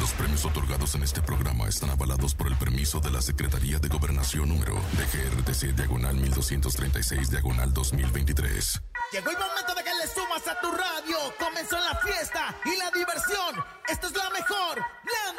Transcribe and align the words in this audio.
Los 0.00 0.10
premios 0.12 0.44
otorgados 0.44 0.94
en 0.96 1.02
este 1.04 1.22
programa 1.22 1.68
están 1.68 1.90
avalados 1.90 2.34
por 2.34 2.48
el 2.48 2.56
permiso 2.56 2.98
de 3.00 3.10
la 3.10 3.22
Secretaría 3.22 3.78
de 3.78 3.88
Gobernación 3.88 4.48
número 4.48 4.74
DGRTC 4.74 5.76
diagonal 5.76 6.16
1236 6.16 7.30
diagonal 7.30 7.72
2023. 7.72 8.80
Llegó 9.12 9.30
el 9.30 9.38
momento 9.38 9.74
de 9.74 9.84
que 9.84 9.90
le 9.94 10.06
sumas 10.12 10.48
a 10.48 10.60
tu 10.60 10.70
radio. 10.70 11.18
Comenzó 11.38 11.78
la 11.78 11.94
fiesta 11.96 12.54
y 12.64 12.76
la 12.76 12.90
diversión. 12.90 13.64
Esto 13.88 14.08
es 14.08 14.16
la 14.16 14.30
mejor. 14.30 14.78
La 14.78 15.32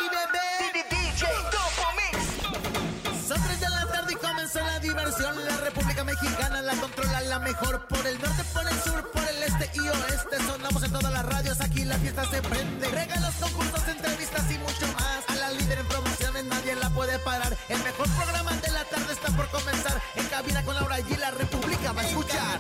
la 7.30 7.40
mejor. 7.40 7.86
Por 7.88 8.06
el 8.08 8.20
norte, 8.20 8.44
por 8.54 8.68
el 8.68 8.82
sur, 8.82 9.12
por 9.12 9.24
el 9.24 9.44
este 9.44 9.70
y 9.76 9.88
oeste. 9.88 10.38
Sonamos 10.46 10.84
en 10.84 10.92
todas 10.92 11.14
las 11.14 11.26
radios. 11.26 11.62
Aquí 11.62 11.86
la 11.86 11.98
fiesta 11.98 12.26
se 12.30 12.42
prende. 12.42 12.88
Regalos, 12.90 13.36
concursos, 13.36 13.88
entrevistas 13.88 14.52
y 14.52 14.58
mucho 14.58 14.88
más. 14.94 15.24
A 15.28 15.36
la 15.36 15.52
líder 15.52 15.80
en 15.80 15.88
promociones 15.88 16.46
nadie 16.46 16.76
la 16.76 16.90
puede 16.90 17.20
parar. 17.20 17.56
El 17.70 17.84
mejor 17.84 18.10
programa 18.10 18.52
de 18.54 18.72
la 18.72 18.84
tarde 18.86 19.14
está 19.14 19.32
por 19.38 19.48
comenzar. 19.50 20.02
En 20.16 20.26
cabina 20.28 20.64
con 20.64 20.76
Laura 20.76 20.98
G. 21.00 21.18
La 21.18 21.32
República 21.32 21.92
va 21.92 22.02
a 22.02 22.08
escuchar. 22.08 22.60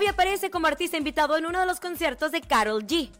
G, 0.00 0.04
Xavi 0.04 0.06
aparece 0.06 0.50
como 0.50 0.66
artista 0.66 0.96
invitado 0.96 1.36
en 1.36 1.44
uno 1.44 1.60
de 1.60 1.66
los 1.66 1.78
conciertos 1.78 2.32
de 2.32 2.40
Carol 2.40 2.86
G. 2.86 3.10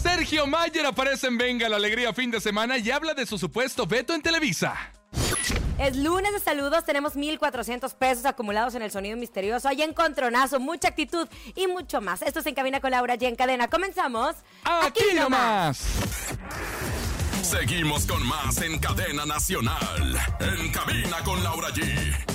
Sergio 0.00 0.46
Mayer 0.46 0.86
aparece 0.86 1.26
en 1.26 1.38
Venga 1.38 1.68
la 1.68 1.76
Alegría 1.76 2.12
fin 2.12 2.30
de 2.30 2.40
semana 2.40 2.78
y 2.78 2.90
habla 2.90 3.14
de 3.14 3.26
su 3.26 3.36
supuesto 3.36 3.86
veto 3.86 4.14
en 4.14 4.22
Televisa. 4.22 4.74
Es 5.78 5.96
lunes 5.96 6.32
de 6.32 6.38
saludos, 6.38 6.84
tenemos 6.84 7.16
1,400 7.16 7.94
pesos 7.94 8.24
acumulados 8.26 8.76
en 8.76 8.82
el 8.82 8.92
sonido 8.92 9.16
misterioso. 9.16 9.68
Hay 9.68 9.82
encontronazo, 9.82 10.60
mucha 10.60 10.88
actitud 10.88 11.26
y 11.56 11.66
mucho 11.66 12.00
más. 12.00 12.22
Esto 12.22 12.40
es 12.40 12.46
En 12.46 12.54
Cabina 12.54 12.80
con 12.80 12.92
Laura 12.92 13.16
G 13.16 13.26
en 13.26 13.34
cadena. 13.34 13.68
Comenzamos. 13.68 14.36
Aquí 14.62 15.02
nomás. 15.16 15.84
Seguimos 17.42 18.06
con 18.06 18.24
más 18.24 18.62
en 18.62 18.78
cadena 18.78 19.26
nacional. 19.26 20.16
En 20.38 20.70
cabina 20.70 21.24
con 21.24 21.42
Laura 21.42 21.70
G. 21.70 22.33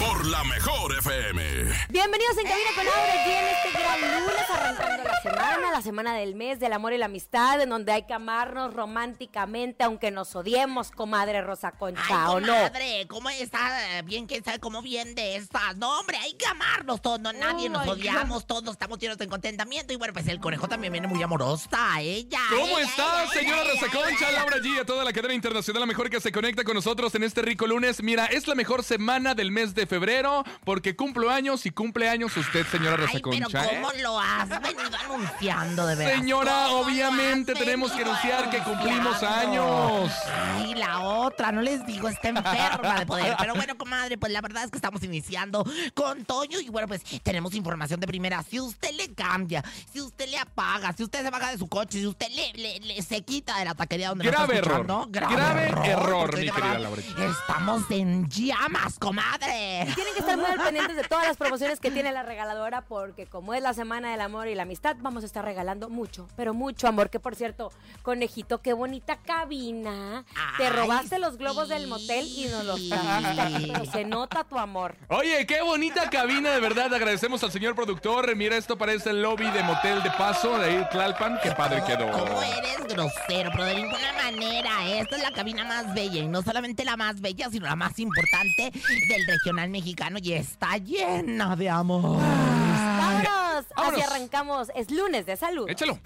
Por 0.00 0.26
la 0.26 0.42
mejor 0.44 0.96
FM. 0.96 1.42
Bienvenidos 1.90 2.38
en 2.38 2.44
Cabina 2.44 2.70
con 2.74 2.84
Laura 2.86 3.12
G 3.22 3.28
en 3.28 3.46
este 3.48 3.78
gran 3.78 4.00
lunes, 4.00 4.50
arrancando 4.50 5.04
la 5.04 5.20
semana, 5.20 5.70
la 5.70 5.82
semana 5.82 6.14
del 6.14 6.34
mes 6.34 6.58
del 6.58 6.72
amor 6.72 6.94
y 6.94 6.98
la 6.98 7.04
amistad, 7.04 7.60
en 7.60 7.68
donde 7.68 7.92
hay 7.92 8.04
que 8.06 8.14
amarnos 8.14 8.72
románticamente, 8.72 9.84
aunque 9.84 10.10
nos 10.10 10.34
odiemos, 10.34 10.90
comadre 10.90 11.42
Rosa 11.42 11.72
Concha, 11.72 12.02
Ay, 12.08 12.24
¿o 12.28 12.40
no? 12.40 12.46
comadre, 12.46 13.06
¿cómo 13.08 13.28
está? 13.28 14.00
Bien, 14.04 14.26
quién 14.26 14.42
sabe 14.42 14.58
cómo 14.58 14.80
bien 14.80 15.14
de 15.14 15.36
estas. 15.36 15.76
No, 15.76 16.00
hombre, 16.00 16.16
hay 16.16 16.32
que 16.32 16.46
amarnos 16.46 17.02
todos. 17.02 17.20
No, 17.20 17.34
nadie 17.34 17.68
nos 17.68 17.86
odiamos, 17.86 18.46
todos 18.46 18.70
estamos 18.70 18.98
llenos 18.98 19.18
de 19.18 19.28
contentamiento. 19.28 19.92
Y 19.92 19.96
bueno, 19.96 20.14
pues 20.14 20.26
el 20.28 20.40
conejo 20.40 20.66
también 20.66 20.92
viene 20.92 21.08
muy 21.08 21.22
amorosa. 21.22 21.68
Ella. 22.00 22.40
¿Cómo 22.48 22.78
ella, 22.78 22.88
está, 22.88 23.22
ella, 23.24 23.32
señora 23.32 23.62
ella, 23.62 23.72
Rosa 23.74 23.86
Concha, 23.92 24.28
ella. 24.30 24.38
Laura 24.38 24.56
G, 24.56 24.80
a 24.80 24.86
toda 24.86 25.04
la 25.04 25.12
cadena 25.12 25.34
internacional, 25.34 25.80
la 25.80 25.86
mejor 25.86 26.08
que 26.08 26.20
se 26.20 26.32
conecta 26.32 26.64
con 26.64 26.74
nosotros 26.74 27.14
en 27.14 27.22
este 27.22 27.42
rico 27.42 27.66
lunes? 27.66 28.02
Mira, 28.02 28.24
es 28.26 28.48
la 28.48 28.54
mejor 28.54 28.82
semana 28.82 29.34
del 29.34 29.50
mes 29.50 29.74
de 29.74 29.89
febrero 29.90 30.44
porque 30.64 30.96
cumplo 30.96 31.30
años 31.30 31.66
y 31.66 31.70
cumple 31.70 32.08
años 32.08 32.36
usted, 32.36 32.66
señora 32.68 32.96
Rosa 32.96 33.10
Ay, 33.14 33.22
pero 33.22 33.42
Concha. 33.44 33.64
¿eh? 33.66 33.80
¿cómo 33.82 33.92
lo 34.02 34.18
has 34.20 34.48
venido 34.48 34.82
anunciando 35.04 35.86
de 35.86 35.94
verdad? 35.96 36.14
Señora, 36.14 36.68
obviamente 36.70 37.54
tenemos 37.54 37.92
que 37.92 38.02
anunciar 38.02 38.48
que 38.50 38.58
cumplimos 38.58 39.22
años. 39.22 40.12
Ay, 40.56 40.74
la 40.74 41.00
otra, 41.00 41.50
no 41.52 41.60
les 41.60 41.84
digo, 41.86 42.08
está 42.08 42.28
enferma 42.28 43.00
de 43.00 43.06
poder. 43.06 43.34
Pero 43.38 43.54
bueno, 43.54 43.76
comadre, 43.76 44.16
pues 44.16 44.32
la 44.32 44.40
verdad 44.40 44.64
es 44.64 44.70
que 44.70 44.78
estamos 44.78 45.02
iniciando 45.02 45.64
con 45.94 46.24
Toño 46.24 46.60
y 46.60 46.68
bueno, 46.68 46.86
pues 46.88 47.02
tenemos 47.22 47.52
información 47.54 47.98
de 48.00 48.06
primera. 48.06 48.42
Si 48.48 48.60
usted 48.60 48.92
le 48.92 49.12
cambia, 49.12 49.62
si 49.92 50.00
usted 50.00 50.28
le 50.28 50.38
apaga, 50.38 50.92
si 50.92 51.02
usted 51.02 51.22
se 51.22 51.30
baja 51.30 51.50
de 51.50 51.58
su 51.58 51.68
coche, 51.68 51.98
si 51.98 52.06
usted 52.06 52.28
le, 52.30 52.52
le- 52.54 52.78
le- 52.80 53.02
se 53.02 53.22
quita 53.22 53.58
de 53.58 53.64
la 53.64 53.74
taquería 53.74 54.10
donde 54.10 54.24
Grave 54.24 54.54
está 54.54 54.70
error. 54.70 54.86
escuchando, 54.86 55.06
Grave 55.10 55.90
error, 55.90 56.36
mi 56.38 56.48
querida 56.48 56.78
Laurita. 56.78 57.24
Estamos 57.26 57.82
en 57.90 58.28
llamas, 58.28 58.98
comadre. 58.98 59.79
Tienen 59.94 60.14
que 60.14 60.20
estar 60.20 60.36
muy 60.36 60.46
al 60.46 60.60
pendientes 60.64 60.96
de 60.96 61.04
todas 61.04 61.26
las 61.26 61.36
promociones 61.36 61.80
que 61.80 61.90
tiene 61.90 62.12
la 62.12 62.22
regaladora 62.22 62.82
porque 62.82 63.26
como 63.26 63.54
es 63.54 63.62
la 63.62 63.74
semana 63.74 64.10
del 64.10 64.20
amor 64.20 64.48
y 64.48 64.54
la 64.54 64.62
amistad, 64.62 64.96
vamos 65.00 65.22
a 65.22 65.26
estar 65.26 65.44
regalando 65.44 65.88
mucho, 65.88 66.28
pero 66.36 66.54
mucho 66.54 66.88
amor. 66.88 67.10
Que 67.10 67.20
por 67.20 67.34
cierto, 67.34 67.72
conejito, 68.02 68.60
qué 68.62 68.72
bonita 68.72 69.16
cabina. 69.16 70.24
Te 70.56 70.70
robaste 70.70 71.18
los 71.18 71.36
globos 71.36 71.68
del 71.68 71.86
motel 71.86 72.26
y 72.26 72.46
nos 72.48 72.64
los 72.64 72.88
trajiste 72.88 73.70
pero 73.72 73.84
se 73.90 74.04
nota 74.04 74.44
tu 74.44 74.58
amor. 74.58 74.96
Oye, 75.08 75.46
qué 75.46 75.62
bonita 75.62 76.08
cabina, 76.10 76.50
de 76.50 76.60
verdad. 76.60 76.92
Agradecemos 76.92 77.42
al 77.42 77.52
señor 77.52 77.74
productor. 77.74 78.34
Mira, 78.36 78.56
esto 78.56 78.76
parece 78.76 79.10
el 79.10 79.22
lobby 79.22 79.50
de 79.50 79.62
motel 79.62 80.02
de 80.02 80.10
paso 80.12 80.58
de 80.58 80.66
ahí, 80.66 80.86
Tlalpan. 80.90 81.38
Qué 81.42 81.52
padre 81.52 81.82
quedó. 81.86 82.10
¿Cómo 82.10 82.42
eres 82.42 82.78
grosero? 82.88 83.50
Pero 83.52 83.64
de 83.64 83.74
ninguna 83.76 84.12
manera. 84.22 84.88
Esta 84.88 85.16
es 85.16 85.22
la 85.22 85.32
cabina 85.32 85.64
más 85.64 85.92
bella. 85.94 86.20
Y 86.20 86.28
no 86.28 86.42
solamente 86.42 86.84
la 86.84 86.96
más 86.96 87.20
bella, 87.20 87.48
sino 87.50 87.66
la 87.66 87.76
más 87.76 87.98
importante 87.98 88.70
del 89.08 89.26
regional 89.26 89.69
mexicano. 89.70 90.18
Y 90.22 90.32
está 90.32 90.76
llena 90.76 91.56
de 91.56 91.70
amor. 91.70 92.20
¡Vámonos! 92.20 93.64
Así 93.64 93.74
vámonos. 93.76 94.02
arrancamos. 94.04 94.68
Es 94.74 94.90
lunes 94.90 95.26
de 95.26 95.36
salud. 95.36 95.68
Échalo. 95.68 95.98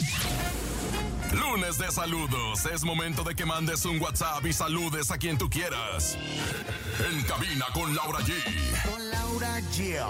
Lunes 1.32 1.78
de 1.78 1.90
saludos. 1.90 2.64
Es 2.66 2.84
momento 2.84 3.24
de 3.24 3.34
que 3.34 3.44
mandes 3.44 3.84
un 3.86 4.00
WhatsApp 4.00 4.46
y 4.46 4.52
saludes 4.52 5.10
a 5.10 5.18
quien 5.18 5.36
tú 5.36 5.50
quieras. 5.50 6.16
En 7.10 7.22
cabina 7.22 7.66
con 7.72 7.94
Laura 7.94 8.20
G. 8.20 8.32
Con 8.88 9.10
Laura 9.10 9.60
G. 9.72 10.00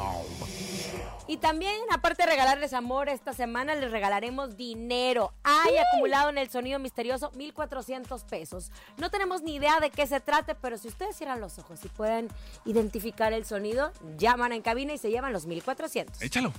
Y 1.27 1.39
también, 1.39 1.75
aparte 1.91 2.25
de 2.25 2.31
regalarles 2.31 2.75
amor, 2.75 3.09
esta 3.09 3.33
semana 3.33 3.75
les 3.75 3.91
regalaremos 3.91 4.57
dinero. 4.57 5.33
Hay 5.43 5.77
acumulado 5.79 6.29
en 6.29 6.39
el 6.39 6.51
sonido 6.51 6.79
misterioso 6.79 7.31
1,400 7.35 8.25
pesos. 8.25 8.71
No 8.99 9.11
tenemos 9.11 9.43
ni 9.43 9.55
idea 9.55 9.81
de 9.81 9.91
qué 9.91 10.07
se 10.07 10.21
trate, 10.21 10.55
pero 10.55 10.77
si 10.77 10.89
ustedes 10.89 11.17
cierran 11.17 11.41
los 11.41 11.59
ojos 11.59 11.81
y 11.85 11.89
pueden 11.89 12.29
identificar 12.67 13.33
el 13.33 13.47
sonido, 13.47 13.93
llaman 14.19 14.53
en 14.53 14.61
cabina 14.61 14.93
y 14.93 14.99
se 14.99 15.11
llevan 15.11 15.33
los 15.33 15.47
1,400. 15.47 16.21
Échalo. 16.21 16.53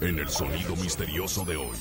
En 0.00 0.18
el 0.18 0.28
sonido 0.28 0.74
misterioso 0.76 1.44
de 1.44 1.56
hoy. 1.56 1.76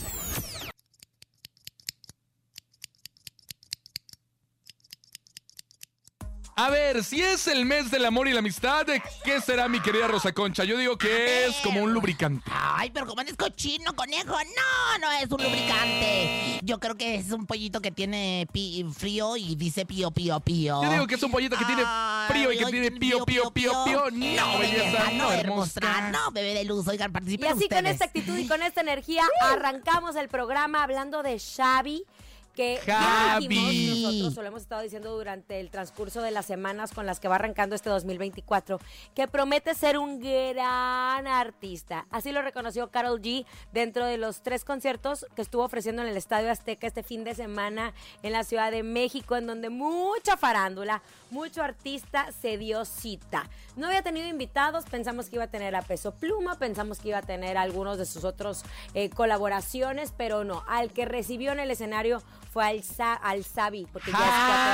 A 6.59 6.71
ver, 6.71 7.03
si 7.03 7.21
es 7.21 7.45
el 7.45 7.65
mes 7.65 7.91
del 7.91 8.03
amor 8.03 8.27
y 8.27 8.33
la 8.33 8.39
amistad, 8.39 8.83
¿qué 9.23 9.39
será 9.41 9.67
mi 9.67 9.79
querida 9.79 10.07
Rosa 10.07 10.31
Concha? 10.33 10.63
Yo 10.63 10.75
digo 10.75 10.97
que 10.97 11.45
es 11.45 11.55
como 11.57 11.83
un 11.83 11.93
lubricante. 11.93 12.49
Ay, 12.51 12.89
pero 12.89 13.05
como 13.05 13.21
eres 13.21 13.35
cochino, 13.37 13.95
conejo. 13.95 14.33
No, 14.33 14.97
no 14.99 15.11
es 15.11 15.29
un 15.29 15.43
lubricante. 15.43 16.59
Yo 16.63 16.79
creo 16.79 16.95
que 16.95 17.13
es 17.13 17.31
un 17.31 17.45
pollito 17.45 17.79
que 17.79 17.91
tiene 17.91 18.47
pi- 18.51 18.83
frío 18.91 19.37
y 19.37 19.53
dice 19.55 19.85
pío, 19.85 20.09
pío, 20.09 20.39
pío. 20.39 20.81
Yo 20.81 20.89
digo 20.91 21.05
que 21.05 21.13
es 21.13 21.21
un 21.21 21.29
pollito 21.29 21.55
que 21.57 21.65
tiene 21.65 21.83
frío 22.27 22.51
y 22.51 22.57
que 22.57 22.65
tiene 22.65 22.89
pío, 22.91 23.23
pío, 23.23 23.51
pío, 23.51 23.83
pío. 23.85 24.09
No, 24.11 24.57
belleza, 24.57 25.11
no, 25.13 25.31
hermosa. 25.31 26.09
No, 26.11 26.31
bebé 26.31 26.55
de 26.55 26.63
luz. 26.63 26.87
Oigan, 26.87 27.11
Y 27.11 27.13
participen 27.13 27.51
así 27.55 27.69
con 27.69 27.85
esta 27.85 28.05
actitud 28.05 28.35
y 28.35 28.47
con 28.47 28.63
esta 28.63 28.81
energía 28.81 29.21
arrancamos 29.41 30.15
el 30.15 30.27
programa 30.27 30.81
hablando 30.81 31.21
de 31.21 31.39
Xavi. 31.39 32.03
Que 32.57 32.79
ya 32.87 32.99
Javi. 32.99 33.47
dijimos 33.49 34.03
nosotros, 34.03 34.37
o 34.39 34.41
lo 34.41 34.47
hemos 34.47 34.61
estado 34.63 34.81
diciendo 34.81 35.15
durante 35.15 35.59
el 35.59 35.69
transcurso 35.69 36.23
de 36.23 36.31
las 36.31 36.47
semanas 36.47 36.91
con 36.91 37.05
las 37.05 37.19
que 37.19 37.27
va 37.27 37.35
arrancando 37.35 37.75
este 37.75 37.91
2024, 37.91 38.79
que 39.13 39.27
promete 39.27 39.75
ser 39.75 39.99
un 39.99 40.19
gran 40.19 41.27
artista. 41.27 42.07
Así 42.09 42.31
lo 42.31 42.41
reconoció 42.41 42.89
Carol 42.89 43.21
G 43.21 43.45
dentro 43.73 44.07
de 44.07 44.17
los 44.17 44.41
tres 44.41 44.65
conciertos 44.65 45.27
que 45.35 45.43
estuvo 45.43 45.63
ofreciendo 45.63 46.01
en 46.01 46.07
el 46.07 46.17
Estadio 46.17 46.49
Azteca 46.49 46.87
este 46.87 47.03
fin 47.03 47.23
de 47.23 47.35
semana 47.35 47.93
en 48.23 48.33
la 48.33 48.43
Ciudad 48.43 48.71
de 48.71 48.81
México, 48.81 49.35
en 49.35 49.45
donde 49.45 49.69
mucha 49.69 50.35
farándula, 50.35 51.03
mucho 51.29 51.61
artista 51.61 52.31
se 52.31 52.57
dio 52.57 52.85
cita. 52.85 53.47
No 53.75 53.85
había 53.85 54.01
tenido 54.01 54.27
invitados, 54.27 54.85
pensamos 54.85 55.29
que 55.29 55.35
iba 55.35 55.45
a 55.45 55.51
tener 55.51 55.75
a 55.75 55.83
Peso 55.83 56.11
Pluma, 56.15 56.57
pensamos 56.57 56.97
que 56.97 57.09
iba 57.09 57.19
a 57.19 57.21
tener 57.21 57.55
algunos 57.55 57.99
de 57.99 58.07
sus 58.07 58.23
otros 58.23 58.63
eh, 58.95 59.11
colaboraciones, 59.11 60.11
pero 60.17 60.43
no. 60.43 60.63
Al 60.67 60.91
que 60.91 61.05
recibió 61.05 61.51
en 61.51 61.59
el 61.59 61.69
escenario 61.69 62.23
fue 62.51 62.65
al, 62.65 62.83
Sa- 62.83 63.13
al 63.15 63.43
Sabi. 63.43 63.87
Porque 63.91 64.11
ya 64.11 64.17
es. 64.17 64.23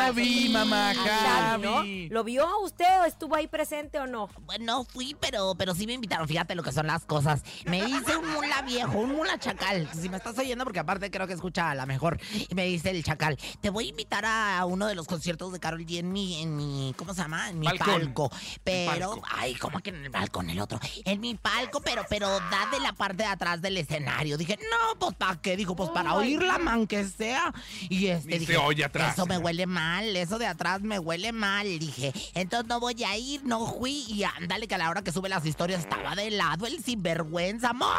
Javi, 0.06 0.50
mamá, 0.50 0.90
Al 0.92 0.96
Sabi, 0.98 1.64
¿no? 1.64 1.76
Javi. 1.78 2.10
¿Lo 2.10 2.24
vio 2.24 2.48
usted 2.62 3.02
o 3.02 3.06
estuvo 3.06 3.36
ahí 3.36 3.48
presente 3.48 4.00
o 4.00 4.08
no? 4.08 4.30
Bueno, 4.46 4.84
fui, 4.86 5.16
pero, 5.20 5.56
pero 5.58 5.74
sí 5.76 5.86
me 5.88 5.94
invitaron. 5.94 6.28
Fíjate 6.28 6.56
lo 6.56 6.64
que 6.64 6.72
son 6.72 6.88
las 6.88 7.06
cosas. 7.06 7.42
Me 7.66 7.80
hice 7.80 8.16
un 8.16 8.32
mula 8.34 8.62
viejo, 8.64 8.98
un 9.00 9.16
mula 9.16 9.38
chacal. 9.40 9.90
Si 9.94 10.10
me 10.10 10.18
estás 10.18 10.38
oyendo, 10.38 10.64
porque 10.64 10.80
aparte 10.80 11.10
creo 11.12 11.28
que 11.28 11.34
escucha 11.34 11.70
a 11.72 11.76
la 11.76 11.86
mejor. 11.86 12.20
Y 12.50 12.54
me 12.56 12.66
dice 12.66 12.92
el 12.92 13.04
chacal, 13.04 13.38
te 13.62 13.70
voy 13.70 13.86
a 13.86 13.90
invitar 13.90 14.26
a 14.26 14.66
uno 14.66 14.88
de 14.88 14.96
los 14.96 15.08
conciertos 15.08 15.52
de 15.54 15.60
Carol 15.60 15.86
G 15.86 16.00
en 16.00 16.12
mi, 16.12 16.42
en 16.42 16.56
mi, 16.56 16.94
¿cómo 16.98 17.14
se 17.14 17.22
llama? 17.22 17.50
En 17.50 17.60
mi 17.60 17.66
Balcón. 17.68 17.88
palco. 17.94 18.32
Pero, 18.64 19.12
palco. 19.12 19.28
ay, 19.38 19.56
¿cómo 19.56 19.80
que 19.80 19.90
en 19.90 20.04
el 20.04 20.10
balcón 20.10 20.50
el 20.50 20.60
otro? 20.60 20.80
En 21.06 21.20
mi 21.20 21.36
palco, 21.36 21.82
pero, 21.82 22.04
pero 22.10 22.28
da 22.30 22.68
de 22.72 22.80
la 22.80 22.94
parte 22.94 23.24
de 23.24 23.26
atrás 23.30 23.62
del 23.62 23.78
escenario. 23.78 24.38
Dije, 24.38 24.58
no, 24.72 25.00
pues 25.00 25.16
¿para 25.16 25.42
qué? 25.42 25.56
Dijo, 25.58 25.76
pues 25.76 25.90
para 25.90 26.14
oírla, 26.16 26.58
man, 26.58 26.88
que 26.88 27.06
sea. 27.06 27.54
Y 27.90 28.08
este, 28.08 28.28
Ni 28.28 28.34
se 28.34 28.40
dije, 28.40 28.58
oye 28.58 28.84
atrás. 28.84 29.14
eso 29.14 29.26
me 29.26 29.38
huele 29.38 29.66
mal, 29.66 30.16
eso 30.16 30.38
de 30.40 30.48
atrás 30.48 30.82
me 30.82 31.00
huele 31.00 31.32
mal. 31.32 31.68
Dije, 31.80 32.14
entonces 32.34 32.68
no 32.68 32.80
voy 32.80 33.04
a 33.04 33.18
ir, 33.18 33.44
no 33.44 33.66
fui. 33.74 34.06
Y 34.08 34.24
ándale, 34.24 34.68
que 34.68 34.76
a 34.76 34.78
la 34.78 34.90
hora 34.90 35.04
que 35.04 35.12
sube 35.12 35.30
las 35.30 35.46
historias 35.46 35.82
estaba 35.82 36.16
de 36.16 36.32
lado 36.32 36.66
el 36.66 36.84
sinvergüenza. 36.84 37.70
¡Amor! 37.70 37.90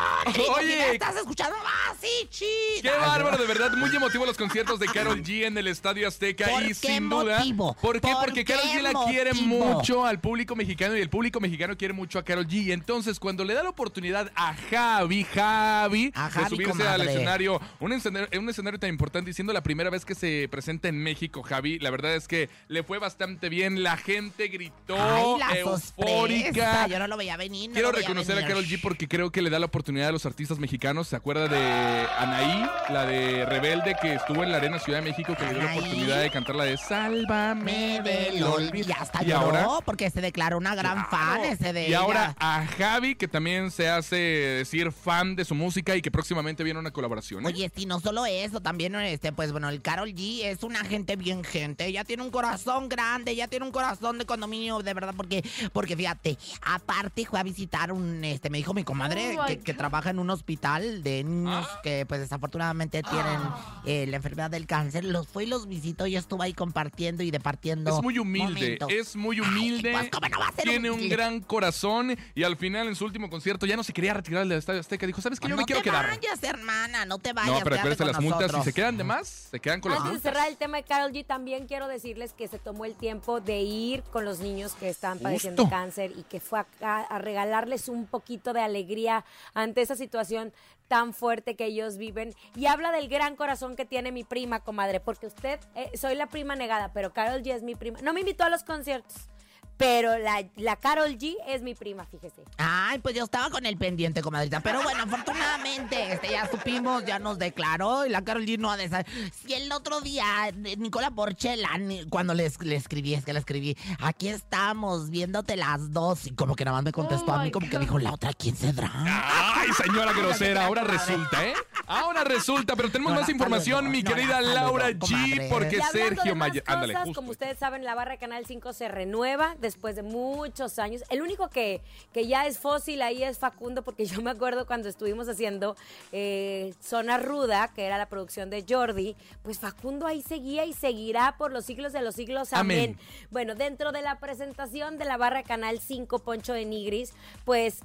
Oye. 0.58 0.93
¿Estás 0.93 1.16
escuchando? 1.16 1.56
¡Ah, 1.64 1.94
sí, 2.00 2.28
chido! 2.31 2.82
Qué 2.82 2.90
bárbaro, 2.90 3.38
de 3.38 3.46
verdad, 3.46 3.72
muy 3.76 3.94
emotivo 3.94 4.26
los 4.26 4.37
conciertos 4.37 4.78
de 4.78 4.87
Carol 4.93 5.22
G 5.22 5.44
en 5.46 5.56
el 5.58 5.66
Estadio 5.69 6.06
Azteca 6.08 6.46
¿Por 6.49 6.62
y 6.64 6.69
qué 6.69 6.75
sin 6.75 7.08
duda. 7.08 7.38
motivo? 7.38 7.75
¿Por 7.81 8.00
qué? 8.00 8.12
¿Por 8.12 8.25
Porque 8.25 8.44
qué 8.44 8.55
Carol 8.55 8.69
G 8.70 8.82
la 8.82 8.93
quiere 9.11 9.32
mucho 9.34 10.05
al 10.05 10.20
público 10.20 10.55
mexicano 10.56 10.96
y 10.96 11.00
el 11.00 11.08
público 11.11 11.40
mexicano 11.40 11.76
quiere 11.76 11.94
mucho 11.94 12.19
a 12.19 12.25
Carol 12.25 12.46
G. 12.46 12.64
Y 12.64 12.72
entonces, 12.72 13.19
cuando 13.19 13.44
le 13.44 13.55
da 13.55 13.62
la 13.62 13.70
oportunidad 13.70 14.31
a 14.34 14.55
Javi, 14.55 15.25
Javi, 15.25 16.12
A 16.14 16.28
de 16.31 16.49
subirse 16.49 16.87
al 16.87 17.00
escenario, 17.08 17.61
un 17.81 17.93
escenario, 17.93 18.28
un 18.40 18.49
escenario 18.49 18.78
tan 18.78 18.90
importante 18.90 19.31
y 19.31 19.34
siendo 19.34 19.52
la 19.54 19.62
primera 19.62 19.88
vez 19.88 20.04
que 20.04 20.14
se 20.14 20.48
presenta 20.50 20.88
en 20.88 20.98
México, 20.98 21.42
Javi, 21.42 21.78
la 21.78 21.90
verdad 21.90 22.14
es 22.14 22.28
que 22.28 22.50
le 22.68 22.82
fue 22.82 22.98
bastante 22.98 23.48
bien. 23.48 23.82
La 23.82 23.96
gente 23.96 24.48
gritó, 24.48 24.96
Ay, 24.98 25.38
la 25.38 25.58
eufórica. 25.58 26.86
Yo 26.88 26.98
no 26.98 27.06
lo 27.06 27.16
veía 27.16 27.36
venir. 27.36 27.70
no 27.70 27.74
Quiero 27.74 27.92
reconocer 27.92 28.38
a. 28.38 28.46
Carol 28.46 28.66
G 28.66 28.78
porque 28.82 29.08
creo 29.08 29.30
que 29.30 29.40
le 29.40 29.48
da 29.48 29.58
la 29.58 29.66
oportunidad 29.66 30.08
a 30.08 30.12
los 30.12 30.26
artistas 30.26 30.58
mexicanos. 30.58 31.08
¿Se 31.08 31.16
acuerda 31.16 31.48
de 31.48 32.06
Anaí, 32.18 32.68
la 32.90 33.06
de 33.06 33.46
Rebelde, 33.46 33.96
que 34.02 34.14
estuvo 34.14 34.42
en 34.42 34.50
la 34.50 34.58
Arena 34.58 34.78
Ciudad 34.78 34.98
de 34.98 35.10
México, 35.10 35.34
que 35.34 35.44
le 35.44 35.54
dio 35.54 35.62
la 35.62 35.72
oportunidad 35.76 36.20
de 36.20 36.30
cantar 36.30 36.56
la 36.56 36.64
de 36.64 36.76
Sálvame 36.76 37.62
Me 37.62 38.00
del 38.02 38.42
olvido? 38.42 38.88
Y 38.88 38.92
hasta 38.92 39.22
Y 39.22 39.28
lloró 39.28 39.56
ahora, 39.58 39.66
porque 39.86 40.10
se 40.10 40.20
declaró 40.20 40.58
una 40.58 40.74
gran 40.74 41.08
fan 41.08 41.44
ese 41.44 41.72
de 41.72 41.88
y 41.88 41.94
ahora 41.94 42.34
a 42.38 42.66
Javi, 42.66 43.14
que 43.14 43.28
también 43.28 43.70
se 43.70 43.88
hace 43.88 44.16
decir 44.16 44.92
fan 44.92 45.36
de 45.36 45.44
su 45.44 45.54
música 45.54 45.96
y 45.96 46.02
que 46.02 46.10
próximamente 46.10 46.64
viene 46.64 46.80
una 46.80 46.90
colaboración. 46.90 47.44
¿eh? 47.44 47.46
Oye, 47.46 47.70
sí, 47.74 47.86
no 47.86 48.00
solo 48.00 48.26
eso, 48.26 48.60
también, 48.60 48.94
este, 48.96 49.32
pues 49.32 49.44
bueno, 49.52 49.69
el 49.69 49.82
Carol 49.82 50.11
G 50.11 50.44
es 50.44 50.62
una 50.62 50.85
gente 50.85 51.17
bien 51.17 51.44
gente. 51.44 51.87
Ella 51.87 52.05
tiene 52.05 52.23
un 52.23 52.31
corazón 52.31 52.88
grande, 52.88 53.32
ella 53.32 53.49
tiene 53.49 53.64
un 53.67 53.73
corazón 53.73 54.19
de 54.19 54.26
condominio, 54.26 54.81
de 54.81 54.94
verdad, 54.94 55.14
porque, 55.17 55.43
porque 55.73 55.96
fíjate, 55.96 56.38
aparte 56.62 57.26
fue 57.26 57.38
a 57.41 57.43
visitar 57.43 57.93
un, 57.93 58.25
este, 58.25 58.50
me 58.50 58.58
dijo 58.58 58.75
mi 58.75 58.85
comadre 58.85 59.37
Oh, 59.38 59.46
que, 59.64 59.75
trabaja 59.75 60.11
en 60.11 60.19
un 60.19 60.31
hospital 60.31 61.02
de 61.02 61.25
niños 61.25 61.67
Ah. 61.70 61.81
que, 61.82 62.06
pues 62.06 62.20
desafortunadamente 62.20 63.02
tienen 63.02 63.41
eh, 63.85 64.06
la 64.08 64.17
enfermedad 64.17 64.50
del 64.50 64.67
cáncer. 64.67 65.05
Los 65.05 65.26
fue 65.29 65.44
y 65.44 65.47
los 65.47 65.67
visitó 65.67 66.06
y 66.06 66.17
estuvo 66.17 66.43
ahí 66.43 66.52
compartiendo 66.55 67.23
y 67.23 67.31
departiendo. 67.31 67.97
Es 67.97 68.02
muy 68.02 68.19
humilde, 68.19 68.79
momentos. 68.81 68.88
es 68.93 69.17
muy 69.17 69.40
humilde. 69.40 69.90
Ay, 69.90 70.08
pues, 70.08 70.11
¿cómo 70.11 70.29
no 70.29 70.38
va 70.38 70.49
a 70.49 70.52
ser 70.52 70.64
tiene 70.64 70.90
un 70.90 71.08
gran 71.08 71.40
corazón 71.40 72.17
y 72.35 72.43
al 72.43 72.56
final 72.56 72.88
en 72.88 72.97
su 72.97 73.05
último 73.05 73.31
concierto 73.31 73.67
ya 73.67 73.76
no 73.76 73.85
se 73.85 73.93
quería 73.93 74.14
retirar 74.14 74.47
del 74.47 74.58
Estadio 74.58 74.81
Azteca. 74.81 75.06
Dijo, 75.06 75.20
¿sabes 75.20 75.40
qué? 75.40 75.49
Yo 75.49 75.56
no 75.56 75.62
me 75.62 75.64
quiero 75.67 75.82
te 75.82 75.90
quedar. 75.90 76.06
vayas, 76.06 76.43
hermana, 76.43 77.05
no 77.05 77.19
te 77.19 77.32
vayas. 77.32 77.58
No, 77.58 77.64
pero 77.64 78.05
las 78.05 78.20
multas. 78.20 78.52
Si 78.52 78.62
se 78.62 78.73
quedan 78.73 78.97
de 78.97 79.05
más, 79.05 79.33
se 79.34 79.60
quedan 79.60 79.81
con 79.81 79.92
las 79.92 80.00
Antes 80.00 80.12
de 80.12 80.14
multas. 80.16 80.32
cerrar 80.32 80.48
el 80.48 80.56
tema 80.56 80.78
de 80.78 80.82
Carol 80.84 81.12
G, 81.12 81.26
también 81.26 81.66
quiero 81.66 81.88
decirles 81.88 82.32
que 82.32 82.48
se 82.48 82.58
tomó 82.58 82.84
el 82.84 82.94
tiempo 82.94 83.40
de 83.40 83.60
ir 83.60 84.02
con 84.04 84.25
los 84.25 84.40
niños 84.40 84.72
que 84.75 84.88
están 84.88 85.19
padeciendo 85.19 85.62
Justo. 85.62 85.76
cáncer 85.76 86.12
y 86.16 86.22
que 86.25 86.40
fue 86.40 86.60
acá 86.60 87.00
a 87.02 87.19
regalarles 87.19 87.88
un 87.88 88.06
poquito 88.06 88.52
de 88.52 88.60
alegría 88.60 89.25
ante 89.54 89.82
esa 89.82 89.96
situación 89.96 90.52
tan 90.88 91.14
fuerte 91.14 91.56
que 91.56 91.66
ellos 91.66 91.96
viven. 91.96 92.34
Y 92.54 92.66
habla 92.66 92.92
del 92.92 93.08
gran 93.08 93.36
corazón 93.36 93.75
que 93.75 93.84
tiene 93.86 94.12
mi 94.12 94.22
prima, 94.25 94.60
comadre, 94.60 95.00
porque 95.00 95.26
usted, 95.26 95.58
eh, 95.75 95.90
soy 95.96 96.14
la 96.14 96.26
prima 96.26 96.56
negada, 96.56 96.92
pero 96.92 97.12
Carol 97.12 97.42
G 97.42 97.54
es 97.54 97.62
mi 97.62 97.75
prima. 97.75 98.00
No 98.02 98.12
me 98.12 98.20
invitó 98.20 98.44
a 98.44 98.50
los 98.50 98.64
conciertos, 98.64 99.28
pero 99.76 100.17
la, 100.19 100.44
la 100.56 100.76
Carol 100.76 101.17
G 101.19 101.35
es 101.49 101.62
mi 101.62 101.75
prima, 101.75 102.06
fíjese. 102.06 102.43
Ay, 102.59 102.99
pues 103.00 103.15
yo 103.15 103.25
estaba 103.25 103.50
con 103.50 103.67
el 103.67 103.76
pendiente, 103.76 104.23
comadrita. 104.23 104.61
Pero 104.61 104.82
bueno, 104.82 105.03
afortunadamente, 105.05 106.12
este, 106.12 106.31
ya 106.31 106.49
supimos, 106.50 107.05
ya 107.05 107.19
nos 107.19 107.38
declaró 107.38 108.06
y 108.06 108.11
la 108.11 108.23
Carol 108.23 108.44
G 108.47 108.59
no 108.59 108.71
ha 108.71 108.76
de 108.76 108.88
saber. 108.88 109.06
Si 109.44 109.53
el 109.55 109.71
otro 109.73 110.00
día, 110.00 110.25
eh, 110.49 110.76
Nicola 110.76 111.11
Porchela, 111.11 111.69
cuando 112.09 112.35
le, 112.35 112.50
le 112.61 112.76
escribí, 112.76 113.15
es 113.15 113.25
que 113.25 113.32
le 113.32 113.38
escribí, 113.41 113.76
aquí 114.00 114.29
estamos 114.29 115.11
viéndote 115.11 115.56
las 115.56 115.93
dos. 115.93 116.26
Y 116.26 116.35
como 116.35 116.55
que 116.55 116.65
nada 116.65 116.76
más 116.79 116.85
me 116.85 116.93
contestó 116.93 117.32
Oh 117.32 117.35
a 117.35 117.38
mí, 117.38 117.44
my 117.47 117.50
como 117.50 117.69
que 117.69 117.79
dijo, 117.79 117.99
la 117.99 118.12
otra, 118.12 118.32
¿quién 118.32 118.56
será? 118.56 118.91
Ay, 118.94 119.69
señora 119.73 120.12
grosera, 120.12 120.67
ahora 120.67 120.85
resulta, 120.85 121.44
¿eh? 121.44 121.55
Ahora 121.87 122.25
resulta, 122.25 122.76
pero 122.76 122.91
tenemos 122.91 123.12
No, 123.12 123.21
más 123.21 123.29
información, 123.29 123.91
mi 123.91 124.03
no, 124.03 124.11
querida 124.11 124.41
Laura 124.41 124.91
G, 124.91 125.49
porque 125.50 125.81
Sergio 125.93 126.35
Mayer. 126.35 126.62
cosas, 126.62 126.75
Ándale, 126.76 126.94
justo. 126.97 127.15
como 127.15 127.31
ustedes 127.31 127.59
saben, 127.59 127.85
la 127.85 127.94
barra 127.94 128.17
Canal 128.19 128.47
5 128.47 128.73
se 128.73 128.88
renueva 128.88 129.56
después 129.64 129.96
de 129.96 130.02
muchos 130.02 130.78
años. 130.78 131.02
El 131.08 131.22
único 131.22 131.49
que, 131.49 131.81
que 132.12 132.26
ya 132.26 132.46
es 132.46 132.58
fósil 132.58 133.02
ahí 133.02 133.25
es 133.25 133.38
Facundo, 133.38 133.82
porque 133.82 134.05
yo 134.06 134.22
me 134.22 134.31
acuerdo 134.31 134.66
cuando 134.66 134.88
estuvimos 134.88 135.28
haciendo 135.28 135.76
eh, 136.12 136.75
Zona 136.81 137.19
Ruda, 137.19 137.72
que 137.75 137.84
era 137.84 137.99
la 137.99 138.08
producción 138.08 138.50
de 138.50 138.64
Jordi, 138.69 139.16
pues 139.43 139.58
Facundo 139.58 140.06
ahí 140.06 140.22
seguía 140.22 140.64
y 140.64 140.72
seguirá 140.72 141.37
por 141.37 141.50
los 141.50 141.64
siglos 141.64 141.93
de 141.93 142.02
los 142.02 142.14
siglos. 142.14 142.52
Amén. 142.52 142.94
Amén. 142.94 142.99
Bueno, 143.31 143.55
dentro 143.55 143.90
de 143.90 144.02
la 144.02 144.19
presentación 144.20 144.99
de 144.99 145.05
la 145.06 145.16
barra 145.16 145.43
Canal 145.43 145.81
5 145.81 146.19
Poncho 146.20 146.52
de 146.52 146.64
Nigris, 146.64 147.12
pues 147.44 147.81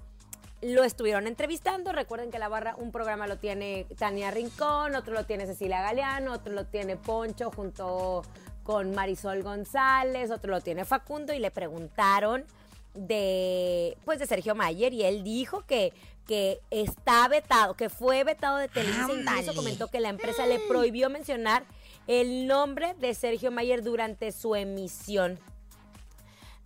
lo 0.62 0.84
estuvieron 0.84 1.28
entrevistando. 1.28 1.94
Recuerden 1.94 2.32
que 2.32 2.40
la 2.40 2.50
barra, 2.50 2.76
un 2.78 2.92
programa 2.92 3.28
lo 3.28 3.38
tiene 3.38 3.88
Tania 3.98 4.32
Rincón, 4.32 4.96
otro 4.96 5.14
lo 5.14 5.26
tiene 5.26 5.46
Cecilia 5.46 5.82
Galeano, 5.82 6.34
otro 6.34 6.54
lo 6.54 6.66
tiene 6.66 6.98
Poncho 6.98 7.52
junto 7.52 8.24
con 8.70 8.94
Marisol 8.94 9.42
González, 9.42 10.30
otro 10.30 10.52
lo 10.52 10.62
tiene 10.62 10.86
Facundo 10.86 11.34
y 11.34 11.40
le 11.40 11.50
preguntaron 11.50 12.46
de 12.94 13.98
pues 14.06 14.20
de 14.20 14.28
Sergio 14.28 14.54
Mayer 14.54 14.94
y 14.94 15.06
él 15.06 15.24
dijo 15.24 15.66
que 15.66 15.92
que 16.28 16.60
está 16.70 17.28
vetado, 17.28 17.74
que 17.74 17.90
fue 17.90 18.24
vetado 18.24 18.58
de 18.58 18.68
Televisa, 18.68 19.12
incluso 19.12 19.56
comentó 19.56 19.88
que 19.88 20.00
la 20.00 20.10
empresa 20.10 20.46
le 20.46 20.60
prohibió 20.60 21.10
mencionar 21.10 21.66
el 22.06 22.46
nombre 22.46 22.94
de 23.00 23.16
Sergio 23.16 23.50
Mayer 23.50 23.82
durante 23.82 24.32
su 24.32 24.54
emisión. 24.54 25.40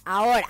Ahora, 0.04 0.50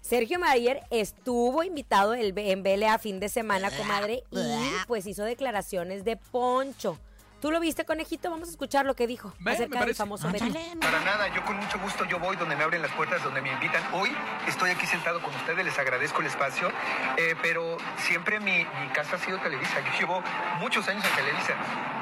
Sergio 0.00 0.38
Mayer 0.38 0.80
estuvo 0.88 1.62
invitado 1.64 2.14
en 2.14 2.62
BLA 2.62 2.98
fin 2.98 3.20
de 3.20 3.28
semana, 3.28 3.70
comadre, 3.76 4.24
y 4.30 4.38
pues 4.86 5.04
hizo 5.04 5.24
declaraciones 5.24 6.02
de 6.02 6.16
Poncho. 6.16 6.98
¿Tú 7.42 7.50
lo 7.50 7.58
viste, 7.58 7.84
conejito? 7.84 8.30
Vamos 8.30 8.46
a 8.46 8.50
escuchar 8.52 8.86
lo 8.86 8.94
que 8.94 9.08
dijo 9.08 9.30
Ve, 9.40 9.50
me 9.50 9.50
acerca 9.50 9.84
del 9.84 9.96
famoso 9.96 10.30
Betty. 10.30 10.44
Ándale. 10.44 10.76
Para 10.80 11.00
nada, 11.00 11.26
yo 11.34 11.44
con 11.44 11.56
mucho 11.56 11.76
gusto 11.80 12.04
yo 12.04 12.20
voy 12.20 12.36
donde 12.36 12.54
me 12.54 12.62
abren 12.62 12.80
las 12.80 12.92
puertas, 12.92 13.20
donde 13.24 13.40
me 13.42 13.50
invitan. 13.50 13.82
Hoy 13.92 14.16
estoy 14.46 14.70
aquí 14.70 14.86
sentado 14.86 15.20
con 15.20 15.34
ustedes, 15.34 15.64
les 15.64 15.76
agradezco 15.76 16.20
el 16.20 16.28
espacio, 16.28 16.70
eh, 17.16 17.34
pero 17.42 17.78
siempre 17.96 18.38
mi, 18.38 18.58
mi 18.58 18.88
casa 18.94 19.16
ha 19.16 19.18
sido 19.18 19.38
Televisa. 19.40 19.80
Yo 19.80 19.98
llevo 19.98 20.22
muchos 20.60 20.86
años 20.86 21.04
en 21.04 21.16
Televisa 21.16 21.54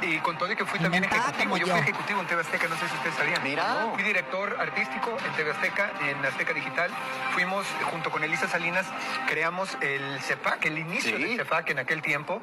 y 0.03 0.19
con 0.19 0.37
todo 0.37 0.53
y 0.53 0.57
que 0.57 0.67
fui 0.67 0.79
también 0.79 1.05
ejecutivo. 1.05 1.57
Yo 1.57 1.67
yo. 1.67 1.73
fui 1.73 1.83
ejecutivo 1.85 2.21
en 2.21 2.27
TV 2.27 2.43
Azteca, 2.43 2.69
no 2.69 2.77
sé 2.77 2.89
si 2.89 2.95
ustedes 2.97 3.15
sabían. 3.17 3.43
Mira. 3.43 3.89
Fui 3.95 4.03
director 4.03 4.59
artístico 4.61 5.17
en 5.25 5.33
TV 5.37 5.53
Azteca, 5.53 5.91
en 6.07 6.23
Azteca 6.23 6.53
Digital. 6.53 6.91
Fuimos, 7.33 7.67
junto 7.91 8.11
con 8.11 8.23
Elisa 8.25 8.47
Salinas, 8.47 8.85
creamos 9.27 9.75
el 9.81 10.21
CEPAC, 10.21 10.67
el 10.67 10.77
inicio 10.77 11.17
Sí. 11.17 11.23
del 11.23 11.39
CEPAC 11.39 11.71
en 11.71 11.79
aquel 11.79 12.03
tiempo 12.03 12.43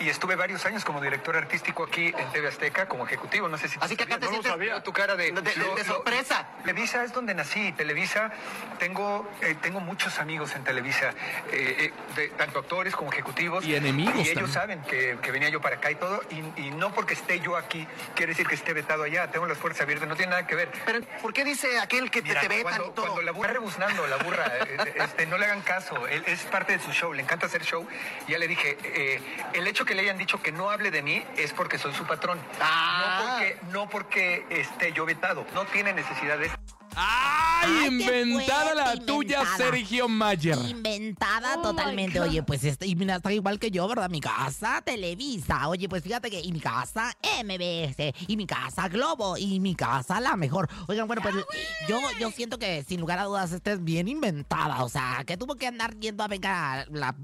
y 0.00 0.08
estuve 0.08 0.34
varios 0.34 0.64
años 0.64 0.82
como 0.86 1.02
director 1.02 1.36
artístico 1.36 1.84
aquí 1.84 2.06
en 2.16 2.32
TV 2.32 2.37
Azteca, 2.46 2.86
como 2.86 3.04
ejecutivo. 3.06 3.48
No 3.48 3.58
sé 3.58 3.68
si 3.68 3.78
Así 3.80 3.96
que 3.96 4.04
acá 4.04 4.18
te 4.18 4.26
sabías. 4.26 4.44
sientes 4.44 4.84
tu 4.84 4.92
cara 4.92 5.16
de, 5.16 5.32
de- 5.32 5.42
de- 5.42 5.74
de 5.76 5.84
sorpresa. 5.84 6.46
Televisa 6.62 7.02
es 7.04 7.12
donde 7.12 7.34
nací. 7.34 7.72
Televisa, 7.72 8.30
tengo, 8.78 9.28
eh, 9.40 9.56
tengo 9.60 9.80
muchos 9.80 10.18
amigos 10.18 10.54
en 10.54 10.64
Televisa, 10.64 11.10
eh, 11.52 11.76
eh, 11.78 11.92
de- 12.16 12.28
tanto 12.28 12.60
actores 12.60 12.94
como 12.94 13.10
ejecutivos. 13.12 13.64
Y 13.64 13.74
enemigos 13.74 14.14
Y 14.16 14.30
ellos 14.30 14.52
también. 14.52 14.52
saben 14.52 14.82
que, 14.82 15.18
que 15.22 15.30
venía 15.32 15.48
yo 15.48 15.60
para 15.60 15.76
acá 15.76 15.90
y 15.90 15.94
todo. 15.96 16.20
Y, 16.56 16.62
y 16.62 16.70
no 16.70 16.92
porque 16.92 17.14
esté 17.14 17.40
yo 17.40 17.56
aquí, 17.56 17.86
quiere 18.14 18.32
decir 18.32 18.46
que 18.46 18.54
esté 18.54 18.72
vetado 18.72 19.02
allá. 19.02 19.30
Tengo 19.30 19.46
las 19.46 19.58
puertas 19.58 19.80
abiertas, 19.82 20.08
no 20.08 20.16
tiene 20.16 20.30
nada 20.30 20.46
que 20.46 20.54
ver. 20.54 20.70
Pero, 20.84 21.00
¿por 21.22 21.32
qué 21.32 21.44
dice 21.44 21.78
aquel 21.80 22.10
que 22.10 22.22
te, 22.22 22.28
Mira, 22.28 22.40
te 22.40 22.48
vetan 22.48 22.62
cuando, 22.64 22.86
y 22.86 22.90
todo? 22.90 23.06
cuando 23.06 23.22
la 23.22 23.32
burra 23.32 23.52
rebuznando, 23.52 24.06
la 24.06 24.16
burra, 24.18 24.44
eh, 24.66 24.92
este, 24.96 25.26
no 25.26 25.38
le 25.38 25.46
hagan 25.46 25.62
caso, 25.62 26.06
él 26.08 26.22
es 26.26 26.42
parte 26.44 26.72
de 26.76 26.82
su 26.84 26.92
show, 26.92 27.12
le 27.12 27.22
encanta 27.22 27.46
hacer 27.46 27.62
show. 27.64 27.86
Ya 28.26 28.38
le 28.38 28.46
dije, 28.48 28.76
eh, 28.84 29.20
el 29.54 29.66
hecho 29.66 29.84
que 29.84 29.94
le 29.94 30.02
hayan 30.02 30.18
dicho 30.18 30.42
que 30.42 30.52
no 30.52 30.70
hable 30.70 30.90
de 30.90 31.02
mí 31.02 31.24
es 31.36 31.52
porque 31.52 31.78
soy 31.78 31.94
su 31.94 32.04
patrón. 32.06 32.27
Ah. 32.60 32.98
No 33.00 33.24
porque, 33.26 33.58
no 33.72 33.88
porque 33.88 34.46
esté 34.50 34.92
yo 34.92 35.04
vetado, 35.06 35.46
no 35.54 35.64
tiene 35.66 35.92
necesidad 35.92 36.38
¡Ah! 36.96 37.60
Ay, 37.60 37.98
qué 37.98 38.22
inventada 38.22 38.74
la 38.74 38.96
tuya. 38.96 39.42
Sergio 39.56 40.08
Mayer. 40.08 40.56
Inventada 40.68 41.56
Oh, 41.58 41.62
totalmente. 41.62 42.20
Oye, 42.20 42.42
pues 42.42 42.62
este, 42.64 42.86
y 42.86 42.94
mira, 42.94 43.16
está 43.16 43.32
igual 43.32 43.58
que 43.58 43.70
yo, 43.70 43.86
¿verdad? 43.88 44.08
Mi 44.10 44.20
casa, 44.20 44.80
Televisa. 44.84 45.68
Oye, 45.68 45.88
pues 45.88 46.02
fíjate 46.02 46.30
que, 46.30 46.40
y 46.40 46.52
mi 46.52 46.60
casa, 46.60 47.16
MBS, 47.42 48.14
y 48.26 48.36
mi 48.36 48.46
casa, 48.46 48.88
Globo, 48.88 49.36
y 49.36 49.60
mi 49.60 49.74
casa, 49.74 50.20
la 50.20 50.36
mejor. 50.36 50.68
Oigan, 50.86 51.06
bueno, 51.06 51.22
pues 51.22 51.34
yo, 51.88 52.00
yo 52.18 52.30
siento 52.30 52.58
que 52.58 52.84
sin 52.84 53.00
lugar 53.00 53.18
a 53.18 53.24
dudas 53.24 53.52
esta 53.52 53.72
es 53.72 53.82
bien 53.82 54.08
inventada. 54.08 54.84
O 54.84 54.88
sea, 54.88 55.24
que 55.26 55.36
tuvo 55.36 55.56
que 55.56 55.66
andar 55.66 55.96
yendo 55.98 56.22
a 56.22 56.28
venga 56.28 56.86
la. 56.90 57.14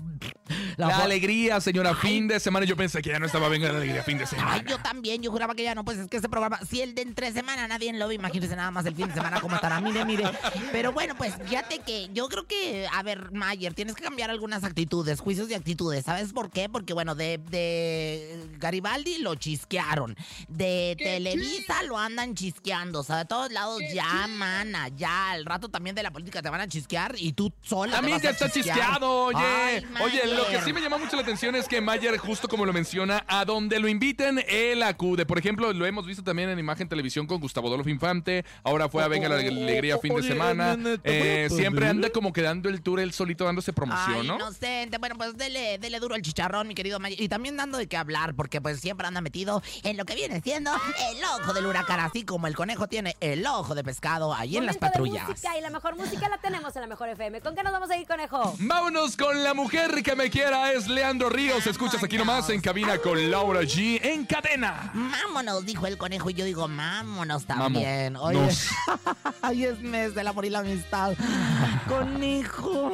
La 0.76 0.98
alegría, 0.98 1.60
señora, 1.60 1.94
fin 1.94 2.26
de 2.26 2.40
semana. 2.40 2.66
Yo 2.66 2.76
pensé 2.76 3.00
que 3.00 3.10
ya 3.10 3.18
no 3.18 3.26
estaba 3.26 3.48
venga 3.48 3.70
la 3.70 3.78
alegría 3.78 4.02
fin 4.02 4.18
de 4.18 4.24
Ay, 4.24 4.30
semana. 4.30 4.64
yo 4.66 4.78
también, 4.78 5.22
yo 5.22 5.30
juraba 5.30 5.54
que 5.54 5.62
ya 5.62 5.74
no, 5.74 5.84
pues 5.84 5.98
es 5.98 6.08
que 6.08 6.16
este 6.16 6.28
programa, 6.28 6.58
si 6.68 6.82
el 6.82 6.94
de 6.94 7.02
entre 7.02 7.32
semana 7.32 7.68
nadie 7.68 7.92
lo 7.92 8.08
ve, 8.08 8.14
imagínense 8.14 8.56
nada 8.56 8.70
más 8.70 8.84
el 8.84 8.94
fin 8.94 9.06
de 9.06 9.14
semana 9.14 9.40
cómo 9.40 9.54
mire, 9.82 10.04
mire. 10.04 10.24
Pero 10.72 10.92
bueno, 10.92 11.14
pues 11.16 11.34
fíjate 11.46 11.78
que 11.80 12.08
yo 12.12 12.28
creo 12.28 12.46
que, 12.46 12.86
a 12.92 13.02
ver, 13.02 13.32
Mayer, 13.32 13.74
tienes 13.74 13.94
que 13.94 14.02
cambiar 14.02 14.30
algunas 14.30 14.64
actitudes, 14.64 15.20
juicios 15.20 15.50
y 15.50 15.54
actitudes, 15.54 16.04
¿sabes 16.04 16.32
por 16.32 16.50
qué? 16.50 16.68
Porque 16.68 16.92
bueno, 16.92 17.14
de, 17.14 17.38
de 17.50 18.46
Garibaldi 18.58 19.18
lo 19.18 19.34
chisquearon, 19.34 20.16
de 20.48 20.96
Televisa 20.98 21.82
lo 21.84 21.98
andan 21.98 22.34
chisqueando, 22.34 23.00
o 23.00 23.04
sea, 23.04 23.18
de 23.18 23.24
todos 23.24 23.50
lados 23.52 23.80
ya, 23.92 24.26
mana, 24.28 24.88
ya, 24.88 25.30
al 25.32 25.44
rato 25.44 25.68
también 25.68 25.94
de 25.96 26.02
la 26.02 26.10
política 26.10 26.42
te 26.42 26.50
van 26.50 26.60
a 26.60 26.68
chisquear 26.68 27.14
y 27.18 27.32
tú 27.32 27.52
sola 27.62 27.92
te 27.92 27.96
También 27.96 28.16
vas 28.16 28.22
ya 28.22 28.28
a 28.28 28.32
está 28.32 28.50
chisquear. 28.50 28.76
chisqueado, 28.78 29.24
oye. 29.26 29.36
Ay, 29.38 29.84
oye, 30.02 30.26
lo 30.34 30.46
que 30.46 30.60
sí 30.62 30.72
me 30.72 30.80
llama 30.80 30.98
mucho 30.98 31.16
la 31.16 31.22
atención 31.22 31.54
es 31.54 31.68
que 31.68 31.80
Mayer, 31.80 32.16
justo 32.18 32.48
como 32.48 32.66
lo 32.66 32.72
menciona, 32.72 33.24
a 33.28 33.44
donde 33.44 33.78
lo 33.80 33.88
inviten, 33.88 34.42
él 34.48 34.82
acude. 34.82 35.26
Por 35.26 35.38
ejemplo, 35.38 35.72
lo 35.72 35.86
hemos 35.86 36.06
visto 36.06 36.22
también 36.22 36.48
en 36.50 36.58
imagen 36.58 36.88
televisión 36.88 37.26
con 37.26 37.40
Gustavo 37.40 37.68
Adolfo 37.68 37.88
Infante. 37.88 38.44
Ahora 38.62 38.88
fue 38.88 39.02
a 39.02 39.08
Venga 39.08 39.28
la 39.28 39.36
Alegría 39.48 39.98
fin 39.98 40.14
de 40.14 40.22
semana. 40.22 40.76
Eh, 41.04 41.48
siempre 41.50 41.88
anda 41.88 42.10
como 42.10 42.32
que 42.32 42.42
dando 42.42 42.68
el 42.68 42.82
tour 42.82 43.00
él 43.00 43.12
solito 43.12 43.44
dándose 43.44 43.72
promoción, 43.72 44.20
Ay, 44.22 44.26
¿no? 44.26 44.36
inocente. 44.36 44.98
Bueno, 44.98 45.16
pues 45.16 45.36
dele, 45.36 45.78
dele 45.78 46.00
duro 46.00 46.14
el 46.14 46.22
chicharrón, 46.22 46.68
mi 46.68 46.74
querido 46.74 46.98
Mayer. 47.00 47.20
Y 47.20 47.28
también 47.28 47.56
dando 47.56 47.78
de 47.78 47.86
qué 47.86 47.96
hablar, 47.96 48.34
porque 48.34 48.60
pues 48.60 48.80
siempre 48.80 49.06
anda 49.06 49.20
metido 49.20 49.62
en 49.82 49.96
lo 49.96 50.04
que 50.04 50.14
viene 50.14 50.40
siendo 50.40 50.70
el 50.72 51.24
ojo 51.40 51.52
del 51.52 51.66
huracán, 51.66 52.00
así 52.00 52.24
como 52.24 52.46
el 52.46 52.54
conejo 52.56 52.86
tiene 52.88 53.16
el 53.20 53.46
ojo 53.46 53.74
de 53.74 53.84
pescado 53.84 54.34
ahí 54.34 54.56
en 54.56 54.66
las 54.66 54.76
Momento 54.76 54.86
de 54.86 54.90
patrullas. 54.92 55.28
música 55.28 55.58
y 55.58 55.60
la 55.60 55.70
mejor 55.70 55.96
música 55.96 56.28
la 56.28 56.38
tenemos 56.38 56.74
en 56.76 56.82
la 56.82 56.88
mejor 56.88 57.08
FM. 57.08 57.40
¿Con 57.40 57.54
qué 57.54 57.62
nos 57.62 57.72
vamos 57.72 57.90
a 57.90 57.96
ir, 57.96 58.06
conejo? 58.06 58.54
Vámonos 58.58 59.16
con 59.16 59.42
la 59.42 59.54
mujer 59.54 60.02
que 60.02 60.14
me 60.16 60.30
quiera, 60.30 60.72
es 60.72 60.88
Leandro 60.88 61.28
Ríos. 61.28 61.66
Escuchas 61.66 62.02
aquí 62.02 62.16
nomás 62.18 62.48
en 62.50 62.60
cabina 62.60 62.98
con 62.98 63.30
Laura 63.30 63.62
G 63.62 64.00
en 64.02 64.24
cadena. 64.26 64.90
Vámonos, 64.94 65.64
dijo 65.64 65.86
el 65.86 65.96
conejo, 65.98 66.30
y 66.30 66.34
yo 66.34 66.44
digo, 66.44 66.66
vámonos 66.68 67.44
también. 67.46 68.16
Oye, 68.16 68.38
Nos. 68.38 68.68
ay, 69.42 69.64
es 69.64 69.80
mes 69.80 70.14
del 70.14 70.28
amor 70.28 70.44
y 70.44 70.50
la 70.50 70.60
amistad. 70.60 71.14
Conejo, 71.88 72.90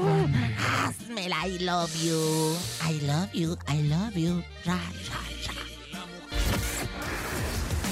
hazmela, 0.59 1.47
I 1.47 1.59
love 1.59 1.95
you. 2.03 2.57
I 2.83 3.01
love 3.03 3.33
you, 3.33 3.57
I 3.69 3.83
love 3.83 4.17
you. 4.17 4.43
Ra, 4.65 4.75
ra, 4.75 5.21
ra. 5.47 5.61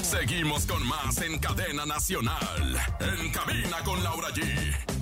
Seguimos 0.03 0.65
con 0.65 0.85
más 0.87 1.21
en 1.21 1.37
cadena 1.39 1.85
nacional. 1.85 2.79
En 2.99 3.31
cabina 3.31 3.77
con 3.85 4.03
Laura 4.03 4.29
G. 4.29 4.98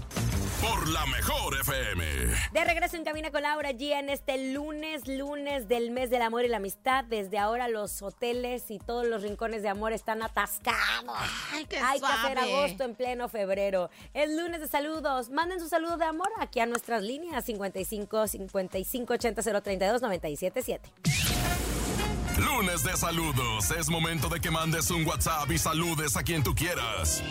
Por 0.62 0.88
la 0.90 1.06
mejor 1.06 1.54
FM. 1.62 2.04
De 2.52 2.66
regreso 2.66 2.96
en 2.96 3.04
Cabina 3.04 3.30
con 3.32 3.44
Laura 3.44 3.72
G 3.72 3.92
en 3.92 4.10
este 4.10 4.54
lunes, 4.54 5.08
lunes 5.08 5.68
del 5.68 5.92
mes 5.92 6.10
del 6.10 6.24
amor 6.24 6.46
y 6.46 6.48
la 6.48 6.58
amistad. 6.58 7.04
Desde 7.06 7.38
ahora 7.38 7.68
los 7.68 8.02
hoteles 8.02 8.72
y 8.72 8.80
todos 8.80 9.06
los 9.06 9.22
rincones 9.22 9.62
de 9.62 9.70
amor 9.70 9.94
están 9.94 10.24
atascados. 10.24 11.16
Ay, 11.52 11.66
qué 11.66 11.78
Hay 11.78 12.00
que 12.00 12.06
hacer 12.08 12.40
agosto 12.40 12.84
en 12.84 12.96
pleno 12.96 13.30
febrero. 13.30 13.90
Es 14.14 14.32
lunes 14.32 14.60
de 14.60 14.68
saludos. 14.68 15.30
Manden 15.30 15.60
su 15.60 15.68
saludo 15.70 15.98
de 15.98 16.06
amor 16.06 16.30
aquí 16.40 16.60
a 16.60 16.66
nuestras 16.66 17.04
líneas 17.04 17.46
55 17.46 18.28
55 18.28 19.14
80 19.14 19.62
032 19.62 20.02
977. 20.02 20.92
Lunes 22.38 22.84
de 22.84 22.96
saludos. 22.96 23.72
Es 23.72 23.90
momento 23.90 24.30
de 24.30 24.40
que 24.40 24.52
mandes 24.52 24.90
un 24.92 25.06
WhatsApp 25.06 25.50
y 25.52 25.58
saludes 25.58 26.16
a 26.18 26.24
quien 26.24 26.44
tú 26.44 26.54
quieras. 26.54 27.24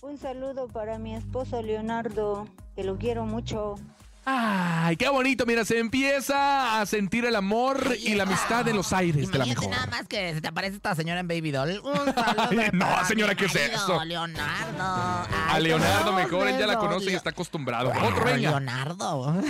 Un 0.00 0.18
saludo 0.18 0.68
para 0.68 0.98
mi 0.98 1.14
esposo 1.14 1.62
Leonardo, 1.62 2.46
que 2.74 2.84
lo 2.84 2.98
quiero 2.98 3.24
mucho. 3.24 3.76
Ay, 4.24 4.96
qué 4.96 5.08
bonito. 5.08 5.44
Mira, 5.46 5.64
se 5.64 5.80
empieza 5.80 6.80
a 6.80 6.86
sentir 6.86 7.24
el 7.24 7.34
amor 7.34 7.96
y 7.98 8.14
la 8.14 8.22
amistad 8.22 8.68
en 8.68 8.76
los 8.76 8.92
aires 8.92 9.28
de 9.32 9.38
la 9.38 9.46
mejor. 9.46 9.68
nada 9.70 9.86
más 9.86 10.06
que 10.06 10.34
se 10.34 10.40
te 10.40 10.46
aparece 10.46 10.76
esta 10.76 10.94
señora 10.94 11.18
en 11.20 11.26
Baby 11.26 11.50
Doll. 11.50 11.80
Un 11.82 11.94
saludo 12.14 12.60
Ay, 12.62 12.70
no, 12.72 12.86
señora, 13.06 13.34
¿qué 13.34 13.46
es 13.46 13.54
eso? 13.56 14.04
Leonardo. 14.04 15.28
A 15.48 15.58
Leonardo 15.58 16.12
mejor, 16.12 16.46
él 16.46 16.56
ya 16.56 16.66
la 16.68 16.74
me 16.74 16.78
conoce 16.78 17.10
y 17.10 17.14
está 17.14 17.30
acostumbrado. 17.30 17.88
Otro, 17.90 18.08
Otro 18.08 18.24
venga. 18.24 18.50
Leonardo. 18.50 19.18
Hola, 19.22 19.42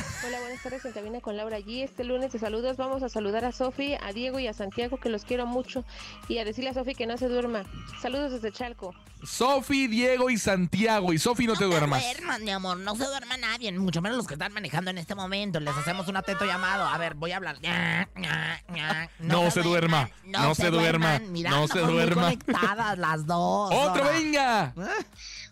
buenas 0.62 0.82
tardes 0.82 0.96
en 0.96 1.02
Cabina 1.02 1.20
con 1.20 1.36
Laura 1.36 1.58
G. 1.58 1.82
Este 1.82 2.04
lunes 2.04 2.32
de 2.32 2.38
saludos 2.38 2.76
vamos 2.76 3.02
a 3.02 3.08
saludar 3.08 3.44
a 3.44 3.50
Sofi, 3.50 3.94
a 4.00 4.12
Diego 4.12 4.38
y 4.38 4.46
a 4.46 4.52
Santiago, 4.52 4.96
que 4.96 5.08
los 5.08 5.24
quiero 5.24 5.44
mucho, 5.44 5.84
y 6.28 6.38
a 6.38 6.44
decirle 6.44 6.70
a 6.70 6.74
Sofi 6.74 6.94
que 6.94 7.04
no 7.04 7.18
se 7.18 7.26
duerma. 7.26 7.64
Saludos 8.00 8.30
desde 8.30 8.52
Chalco. 8.52 8.94
Sofi, 9.24 9.86
Diego 9.86 10.30
y 10.30 10.38
Santiago. 10.38 11.12
Y 11.12 11.18
Sofi, 11.18 11.46
no 11.46 11.54
te 11.54 11.64
duermas. 11.64 12.02
duermas, 12.02 12.40
mi 12.40 12.50
amor. 12.50 12.76
No 12.78 12.96
se 12.96 13.04
duerma 13.04 13.36
nadie, 13.36 13.72
mucho 13.72 14.02
menos 14.02 14.18
los 14.18 14.26
que 14.26 14.34
están 14.34 14.52
manejando 14.52 14.90
en 14.90 14.98
este 14.98 15.14
momento. 15.14 15.60
Les 15.60 15.76
hacemos 15.76 16.08
un 16.08 16.16
atento 16.16 16.44
llamado. 16.44 16.86
A 16.86 16.98
ver, 16.98 17.14
voy 17.14 17.32
a 17.32 17.36
hablar. 17.36 17.60
Ña, 17.60 18.08
ña, 18.16 18.62
ña. 18.68 19.10
No 19.20 19.50
se 19.50 19.62
duerma, 19.62 20.10
no 20.24 20.54
se 20.54 20.70
duerma, 20.70 21.18
no 21.20 21.68
se 21.68 21.80
duerma. 21.80 22.22
conectadas 22.22 22.98
las 22.98 23.26
dos. 23.26 23.70
Otro, 23.72 24.04
ahora. 24.04 24.12
venga. 24.12 24.74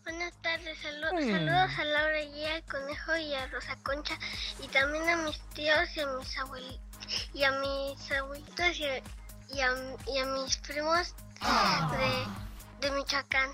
Buenas 0.05 0.33
tardes, 0.43 0.79
salu- 0.83 1.11
saludos 1.31 1.71
a 1.79 1.85
Laura 1.85 2.23
y 2.23 2.45
al 2.45 2.63
Conejo 2.65 3.17
y 3.17 3.35
a 3.35 3.47
Rosa 3.49 3.77
Concha 3.83 4.19
y 4.63 4.69
también 4.69 5.09
a 5.09 5.17
mis 5.17 5.39
tíos 5.55 5.89
y 5.97 6.01
a 6.01 6.07
mis 6.07 6.39
abuelitos 6.39 6.81
y 7.35 7.45
a 7.45 7.53
mis 7.53 8.13
abuelitos 8.13 8.79
y 8.79 8.85
a, 8.87 8.99
y 9.55 9.61
a- 9.61 10.13
y 10.15 10.19
a 10.19 10.25
mis 10.27 10.57
primos 10.59 11.15
de, 12.81 12.89
de 12.89 12.95
Michoacán. 12.97 13.51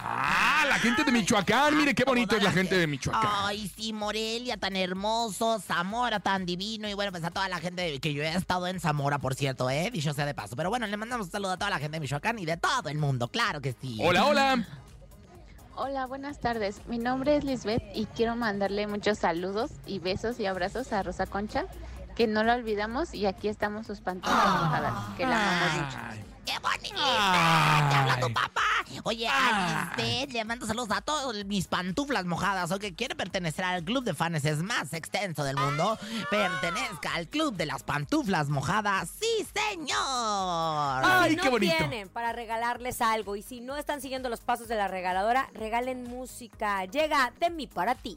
Ah, 0.00 0.64
la 0.68 0.78
gente 0.78 1.02
de 1.02 1.10
Michoacán. 1.10 1.76
Mire 1.76 1.92
qué 1.94 2.04
bonito 2.04 2.36
es 2.36 2.42
la 2.42 2.52
gente 2.52 2.76
de 2.76 2.86
Michoacán. 2.86 3.28
Ay, 3.34 3.68
sí, 3.76 3.92
Morelia 3.92 4.56
tan 4.56 4.76
hermoso, 4.76 5.58
Zamora 5.60 6.20
tan 6.20 6.46
divino 6.46 6.88
y 6.88 6.94
bueno, 6.94 7.10
pues 7.10 7.24
a 7.24 7.30
toda 7.32 7.48
la 7.48 7.58
gente 7.58 7.98
que 7.98 8.14
yo 8.14 8.22
he 8.22 8.28
estado 8.32 8.68
en 8.68 8.78
Zamora, 8.78 9.18
por 9.18 9.34
cierto, 9.34 9.68
eh, 9.68 9.90
dicho 9.92 10.14
sea 10.14 10.24
de 10.24 10.34
paso. 10.34 10.54
Pero 10.54 10.70
bueno, 10.70 10.86
le 10.86 10.96
mandamos 10.96 11.26
un 11.26 11.32
saludo 11.32 11.50
a 11.52 11.56
toda 11.56 11.70
la 11.70 11.80
gente 11.80 11.96
de 11.96 12.00
Michoacán 12.00 12.38
y 12.38 12.46
de 12.46 12.56
todo 12.56 12.88
el 12.88 12.98
mundo, 12.98 13.26
claro 13.28 13.60
que 13.60 13.74
sí. 13.80 13.98
Hola, 14.00 14.24
hola. 14.26 14.66
Hola, 15.80 16.06
buenas 16.06 16.40
tardes. 16.40 16.82
Mi 16.88 16.98
nombre 16.98 17.36
es 17.36 17.44
Lisbeth 17.44 17.84
y 17.94 18.06
quiero 18.06 18.34
mandarle 18.34 18.88
muchos 18.88 19.18
saludos 19.18 19.70
y 19.86 20.00
besos 20.00 20.40
y 20.40 20.46
abrazos 20.46 20.92
a 20.92 21.04
Rosa 21.04 21.24
Concha, 21.24 21.66
que 22.16 22.26
no 22.26 22.42
la 22.42 22.56
olvidamos 22.56 23.14
y 23.14 23.26
aquí 23.26 23.46
estamos 23.46 23.86
sus 23.86 24.00
pantallas 24.00 24.44
mojadas, 24.60 24.92
que 25.16 25.24
la 25.24 25.36
amamos 25.36 25.84
mucho. 25.84 25.98
¡Qué 26.48 26.58
bonita! 26.60 26.96
Ay. 26.96 27.90
¡Te 27.90 27.94
habla 27.96 28.20
tu 28.20 28.32
papá! 28.32 28.62
Oye, 29.04 29.28
a 29.28 29.92
Lisbeth 29.98 30.32
le 30.32 30.44
mando 30.46 30.66
saludos 30.66 30.90
a 30.92 31.02
todos 31.02 31.44
mis 31.44 31.68
pantuflas 31.68 32.24
mojadas. 32.24 32.70
O 32.72 32.78
que 32.78 32.94
quiere 32.94 33.14
pertenecer 33.14 33.66
al 33.66 33.84
club 33.84 34.02
de 34.02 34.14
fans 34.14 34.46
es 34.46 34.62
más 34.62 34.94
extenso 34.94 35.44
del 35.44 35.56
mundo. 35.56 35.98
Pertenezca 36.30 37.14
al 37.14 37.28
club 37.28 37.54
de 37.54 37.66
las 37.66 37.82
pantuflas 37.82 38.48
mojadas. 38.48 39.10
¡Sí, 39.20 39.46
señor! 39.52 39.98
Ay, 39.98 41.30
si 41.30 41.36
no 41.36 41.42
qué 41.42 41.48
bonito. 41.50 41.76
tienen 41.76 42.08
para 42.08 42.32
regalarles 42.32 43.02
algo 43.02 43.36
y 43.36 43.42
si 43.42 43.60
no 43.60 43.76
están 43.76 44.00
siguiendo 44.00 44.30
los 44.30 44.40
pasos 44.40 44.68
de 44.68 44.76
la 44.76 44.88
regaladora, 44.88 45.50
regalen 45.52 46.04
música. 46.04 46.86
Llega 46.86 47.30
de 47.40 47.50
mí 47.50 47.66
para 47.66 47.94
ti. 47.94 48.16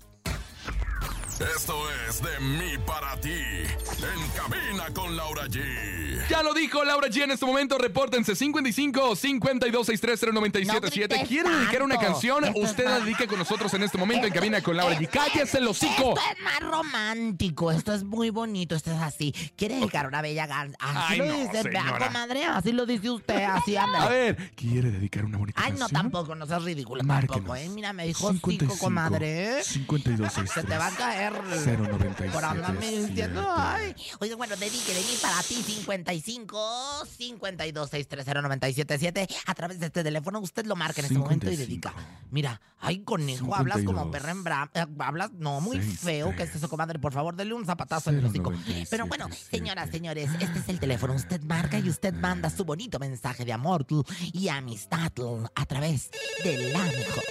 Esto 1.56 1.76
es 2.08 2.22
de 2.22 2.40
mí 2.40 2.78
para 2.86 3.20
ti. 3.20 3.30
En 3.32 4.30
cabina 4.36 4.86
con 4.94 5.16
Laura 5.16 5.46
G. 5.48 6.28
Ya 6.30 6.44
lo 6.44 6.54
dijo 6.54 6.84
Laura 6.84 7.08
G 7.08 7.24
en 7.24 7.32
este 7.32 7.46
momento. 7.46 7.78
Repórtense 7.78 8.36
55 8.36 9.16
52 9.16 9.86
63 9.88 10.34
No 10.34 10.40
977. 10.42 11.16
grites 11.16 11.28
¿Quiere 11.28 11.50
dedicar 11.50 11.84
una 11.84 11.98
canción? 11.98 12.44
Esto 12.46 12.60
es 12.62 12.70
Usted 12.72 12.86
la 12.86 13.00
dedica 13.00 13.28
con 13.28 13.40
nosotros 13.40 13.74
en 13.74 13.84
este 13.84 13.98
momento 13.98 14.28
en 14.28 14.34
cabina 14.34 14.62
con 14.62 14.76
Laura 14.78 14.98
G. 15.00 15.10
¡Cállese 15.10 15.58
el 15.58 15.68
hocico! 15.68 16.14
Esto 16.16 16.22
es 16.38 16.44
más 16.44 16.60
romántico, 16.60 17.72
esto 17.72 17.94
es 17.94 18.04
muy 18.04 18.30
bonito, 18.30 18.76
esto 18.76 18.92
es 18.92 19.02
así. 19.02 19.34
¿Quiere 19.56 19.76
dedicar 19.76 20.08
una 20.08 20.22
bella 20.22 20.48
gan- 20.48 20.76
Así 20.80 21.14
Ay, 21.14 21.18
lo 21.20 21.26
no, 21.26 21.34
dice, 21.38 21.64
vea, 21.64 21.98
comadre, 21.98 22.46
así 22.46 22.72
lo 22.72 22.86
dice 22.86 23.10
usted, 23.10 23.44
así 23.44 23.76
A 23.78 23.84
anda. 23.84 24.08
ver, 24.10 24.52
¿quiere 24.56 24.92
dedicar 24.92 25.26
una 25.26 25.38
bonita 25.38 25.62
Ay, 25.64 25.72
no, 25.74 25.80
canción? 25.80 26.02
tampoco, 26.04 26.36
no 26.36 26.46
seas 26.46 26.64
ridículo 26.64 27.04
Márquenos. 27.04 27.36
tampoco, 27.38 27.56
¿eh? 27.56 27.70
Mira, 27.70 27.94
me 27.94 28.06
dijo 28.06 28.28
55 28.32 28.74
cinco, 28.74 28.84
comadre. 28.86 29.60
¿eh? 29.60 29.64
52 29.64 30.32
Se 30.54 30.64
te 30.64 30.78
va 30.78 30.88
a 30.88 30.92
caer 30.92 31.31
mujer. 31.32 31.78
097. 31.78 32.30
Por 32.34 32.46
andarme 32.46 32.92
diciendo, 32.92 33.54
ay. 33.56 33.96
Oye, 34.20 34.36
bueno, 34.36 34.56
dedique 34.56 34.94
de 34.94 35.00
mí 35.02 35.18
para 35.22 35.42
ti 35.44 35.56
55 35.56 37.06
52 37.18 37.90
630 37.90 38.42
977. 38.42 39.28
A 39.46 39.54
través 39.56 39.80
de 39.80 39.88
este 39.88 40.04
teléfono 40.04 40.40
usted 40.40 40.66
lo 40.66 40.76
marca 40.76 41.02
en 41.02 41.06
este 41.06 41.18
momento 41.18 41.52
y 41.52 41.56
dedica. 41.56 41.94
Mira, 42.30 42.62
ay, 42.80 43.00
conejo, 43.04 43.54
hablas 43.56 43.78
como 43.84 44.00
52. 44.04 44.12
perra 44.12 44.32
en 44.32 44.44
bra... 44.44 44.72
eh, 44.74 44.86
Hablas, 45.00 45.32
no, 45.34 45.60
muy 45.62 45.80
feo. 45.82 46.34
¿Qué 46.36 46.44
es 46.44 46.56
eso, 46.56 46.70
comadre? 46.70 47.00
Por 47.00 47.12
favor, 47.14 47.36
dele 47.36 47.54
un 47.54 47.66
zapatazo 47.66 48.10
en 48.10 48.20
el 48.20 48.26
hocico. 48.26 48.54
Pero 48.90 49.06
bueno, 49.08 49.28
señoras, 49.32 49.90
señores, 49.90 50.30
este 50.40 50.60
es 50.60 50.70
el 50.70 50.80
teléfono. 50.80 51.14
Usted 51.14 51.42
marca 51.44 51.80
y 51.80 51.90
usted 51.90 52.14
manda 52.14 52.50
su 52.50 52.64
bonito 52.66 53.00
mensaje 53.00 53.44
de 53.46 53.54
amor 53.54 53.86
y 54.32 54.48
amistad 54.48 55.12
a 55.56 55.66
través 55.66 56.10
de 56.44 56.72
la 56.72 56.80
mejor. 56.80 57.24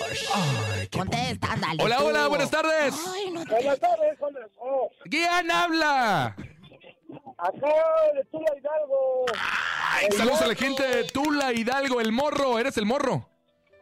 Contesta, 0.92 1.52
ándale. 1.52 1.83
Hola, 1.83 1.99
tú. 1.99 2.04
hola, 2.07 2.26
buenas 2.28 2.50
tardes. 2.50 2.95
Ay, 3.07 3.30
no 3.33 3.45
te- 3.45 3.50
Buenas 3.54 3.78
tardes, 3.78 3.80
conejo. 3.80 3.89
¿Quién 5.11 5.50
habla? 5.50 6.37
Acá 7.38 7.75
de 8.14 8.25
Tula 8.30 8.52
Hidalgo. 8.56 9.26
Ay, 9.92 10.06
El 10.11 10.12
saludos 10.16 10.42
a 10.42 10.47
la 10.47 10.54
gente 10.54 10.82
de 10.82 11.04
Tula 11.04 11.52
Hidalgo, 11.52 12.00
el 12.00 12.12
morro. 12.12 12.59
¿Eres 12.59 12.76
el 12.76 12.87
morro? 12.87 13.28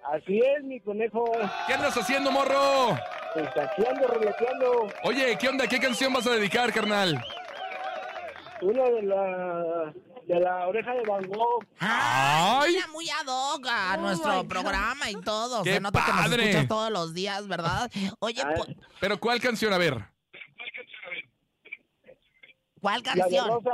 Así 0.05 0.39
es, 0.39 0.65
mi 0.65 0.81
conejo. 0.81 1.25
¿Qué 1.67 1.75
andas 1.75 1.97
haciendo, 1.97 2.31
morro? 2.31 2.97
Pues 3.35 3.47
roleteando. 4.07 4.89
Oye, 5.05 5.37
¿qué 5.39 5.49
onda? 5.49 5.67
¿Qué 5.67 5.79
canción 5.79 6.13
vas 6.13 6.27
a 6.27 6.31
dedicar, 6.31 6.73
carnal? 6.73 7.23
Una 8.63 8.83
de 8.85 9.03
la, 9.03 9.93
de 10.27 10.41
la 10.41 10.67
oreja 10.69 10.93
de 10.95 11.03
Van 11.03 11.27
Gogh. 11.29 11.65
Ay, 11.79 12.73
mira, 12.75 12.87
muy 12.89 13.09
ad 13.09 13.27
hoc 13.27 13.67
a 13.69 13.97
nuestro 13.99 14.45
programa 14.49 15.11
y 15.11 15.15
todo. 15.21 15.63
¡Qué 15.63 15.75
Se 15.75 15.81
nota 15.81 16.05
que 16.05 16.13
nos 16.13 16.21
padre! 16.23 16.43
escuchas 16.51 16.69
todos 16.69 16.91
los 16.91 17.15
días, 17.15 17.47
¿verdad? 17.49 17.91
Oye, 18.19 18.43
po- 18.57 18.67
¿Pero 19.01 19.19
cuál 19.21 19.41
canción? 19.41 19.73
A 19.73 19.79
ver. 19.79 20.05
¿cuál 22.81 23.03
La 23.05 23.13
de 23.15 23.21
canción? 23.21 23.49
Rosa. 23.49 23.71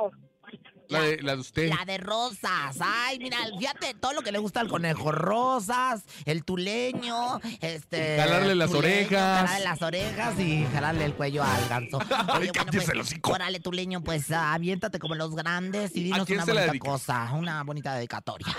La 0.88 1.00
de, 1.00 1.22
la 1.22 1.34
de 1.34 1.40
usted. 1.40 1.70
La 1.70 1.84
de 1.84 1.98
rosas. 1.98 2.76
Ay, 2.80 3.18
mira, 3.18 3.38
fíjate 3.58 3.94
todo 3.94 4.12
lo 4.12 4.22
que 4.22 4.32
le 4.32 4.38
gusta 4.38 4.60
al 4.60 4.68
conejo. 4.68 5.12
Rosas, 5.12 6.04
el 6.24 6.44
tuleño, 6.44 7.40
este. 7.60 8.16
Jalarle 8.18 8.54
las 8.54 8.70
tuleño, 8.70 8.86
orejas. 8.86 9.46
Jalarle 9.48 9.64
las 9.64 9.82
orejas 9.82 10.40
y 10.40 10.66
jalarle 10.72 11.04
el 11.04 11.14
cuello 11.14 11.42
al 11.42 11.68
ganso. 11.68 11.98
Oye, 12.38 12.50
bueno, 12.54 12.72
pues, 12.72 13.14
órale, 13.22 13.60
tuleño, 13.60 14.02
pues 14.02 14.30
ah, 14.30 14.54
aviéntate 14.54 14.98
como 14.98 15.14
los 15.14 15.34
grandes 15.34 15.96
y 15.96 16.04
dinos 16.04 16.26
quién 16.26 16.42
una 16.42 16.54
bonita 16.54 16.78
cosa, 16.78 17.32
una 17.32 17.62
bonita 17.62 17.94
dedicatoria. 17.94 18.54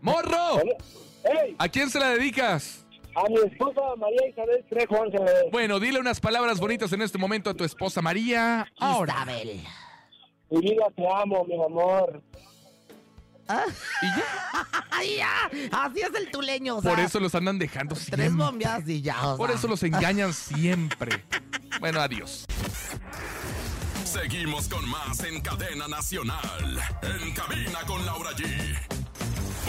¡Morro! 0.00 0.60
¿A 1.58 1.68
quién 1.68 1.90
se 1.90 1.98
la 1.98 2.10
dedicas? 2.10 2.86
A 3.18 3.28
mi 3.28 3.36
esposa 3.50 3.80
María 3.96 4.28
Isabel 4.28 4.64
Trejo 4.70 5.02
Ángeles. 5.02 5.34
Bueno, 5.50 5.80
dile 5.80 5.98
unas 5.98 6.20
palabras 6.20 6.60
bonitas 6.60 6.92
en 6.92 7.02
este 7.02 7.18
momento 7.18 7.50
a 7.50 7.54
tu 7.54 7.64
esposa 7.64 8.00
María. 8.00 8.70
Ahora. 8.78 9.14
Isabel. 9.14 9.60
Mi 10.50 10.60
vida 10.60 10.86
te 10.94 11.02
amo, 11.06 11.44
mi 11.44 11.54
amor. 11.54 12.22
¿Y 14.02 14.06
ya? 14.06 14.24
Ya. 15.16 15.84
Así 15.84 16.00
es 16.00 16.14
el 16.14 16.30
tuleño. 16.30 16.76
o 16.76 16.82
sea, 16.82 16.90
Por 16.90 17.00
eso 17.00 17.18
los 17.18 17.34
andan 17.34 17.58
dejando 17.58 17.94
Tres 17.94 18.06
siempre. 18.06 18.28
bombeas 18.30 18.86
y 18.88 19.00
ya. 19.00 19.28
o 19.32 19.36
Por 19.36 19.50
eso 19.50 19.66
los 19.66 19.82
engañan 19.82 20.32
siempre. 20.34 21.24
Bueno, 21.80 22.00
adiós. 22.00 22.44
Seguimos 24.04 24.68
con 24.68 24.86
más 24.88 25.22
en 25.24 25.40
cadena 25.40 25.88
nacional. 25.88 26.78
En 27.02 27.32
cabina 27.32 27.80
con 27.86 28.04
Laura 28.04 28.30
G. 28.32 28.97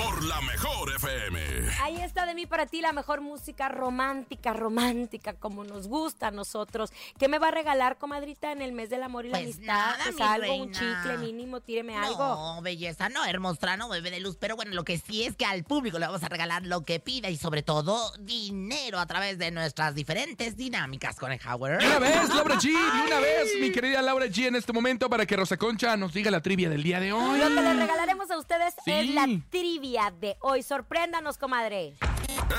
Por 0.03 0.23
la 0.23 0.39
mejor 0.41 0.89
FM. 0.95 1.39
Ahí 1.81 1.97
está 2.01 2.25
de 2.25 2.33
mí 2.33 2.45
para 2.45 2.65
ti 2.65 2.81
la 2.81 2.93
mejor 2.93 3.21
música 3.21 3.69
romántica, 3.69 4.53
romántica, 4.53 5.33
como 5.33 5.63
nos 5.63 5.87
gusta 5.87 6.27
a 6.27 6.31
nosotros. 6.31 6.91
¿Qué 7.17 7.27
me 7.27 7.37
va 7.39 7.49
a 7.49 7.51
regalar, 7.51 7.97
comadrita, 7.97 8.51
en 8.51 8.61
el 8.61 8.71
mes 8.71 8.89
del 8.89 9.03
amor 9.03 9.25
y 9.25 9.29
la 9.29 9.39
Pues 9.39 9.55
amistad? 9.55 9.65
nada, 9.65 9.97
Pues 10.03 10.15
mi 10.15 10.21
algo, 10.21 10.55
un 10.55 10.71
chicle 10.71 11.17
mínimo, 11.17 11.59
tíreme 11.61 11.97
algo. 11.97 12.17
No, 12.17 12.61
belleza, 12.61 13.09
no, 13.09 13.25
hermosa, 13.25 13.75
no, 13.77 13.89
bebé 13.89 14.11
de 14.11 14.19
luz. 14.19 14.37
Pero 14.39 14.55
bueno, 14.55 14.73
lo 14.73 14.83
que 14.83 14.97
sí 14.97 15.23
es 15.25 15.35
que 15.35 15.45
al 15.45 15.63
público 15.63 15.99
le 15.99 16.05
vamos 16.05 16.23
a 16.23 16.29
regalar 16.29 16.65
lo 16.65 16.81
que 16.85 16.99
pida 16.99 17.29
y 17.29 17.37
sobre 17.37 17.61
todo 17.63 18.11
dinero 18.19 18.99
a 18.99 19.05
través 19.05 19.37
de 19.37 19.51
nuestras 19.51 19.95
diferentes 19.95 20.55
dinámicas 20.55 21.17
con 21.17 21.31
el 21.31 21.39
Howard. 21.45 21.83
Una 21.83 21.99
vez, 21.99 22.29
Laura 22.29 22.55
G, 22.55 22.63
de 22.71 23.07
una 23.07 23.19
vez, 23.19 23.49
mi 23.59 23.71
querida 23.71 24.01
Laura 24.01 24.27
G, 24.27 24.47
en 24.47 24.55
este 24.55 24.71
momento 24.73 25.09
para 25.09 25.25
que 25.25 25.35
Rosa 25.35 25.57
Concha 25.57 25.97
nos 25.97 26.13
diga 26.13 26.31
la 26.31 26.41
trivia 26.41 26.69
del 26.69 26.83
día 26.83 26.99
de 26.99 27.11
hoy. 27.11 27.37
Lo 27.39 27.47
que 27.47 27.61
les 27.61 27.75
regalaremos 27.77 28.31
a 28.31 28.37
ustedes 28.37 28.73
Sí. 28.85 28.91
es 28.91 29.09
la 29.09 29.27
trivia 29.49 29.88
de 29.89 30.37
hoy. 30.41 30.61
Sorpréndanos, 30.61 31.37
comadre. 31.37 31.95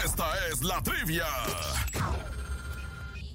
Esta 0.05 0.25
es 0.49 0.63
la 0.63 0.83
trivia. 0.83 1.27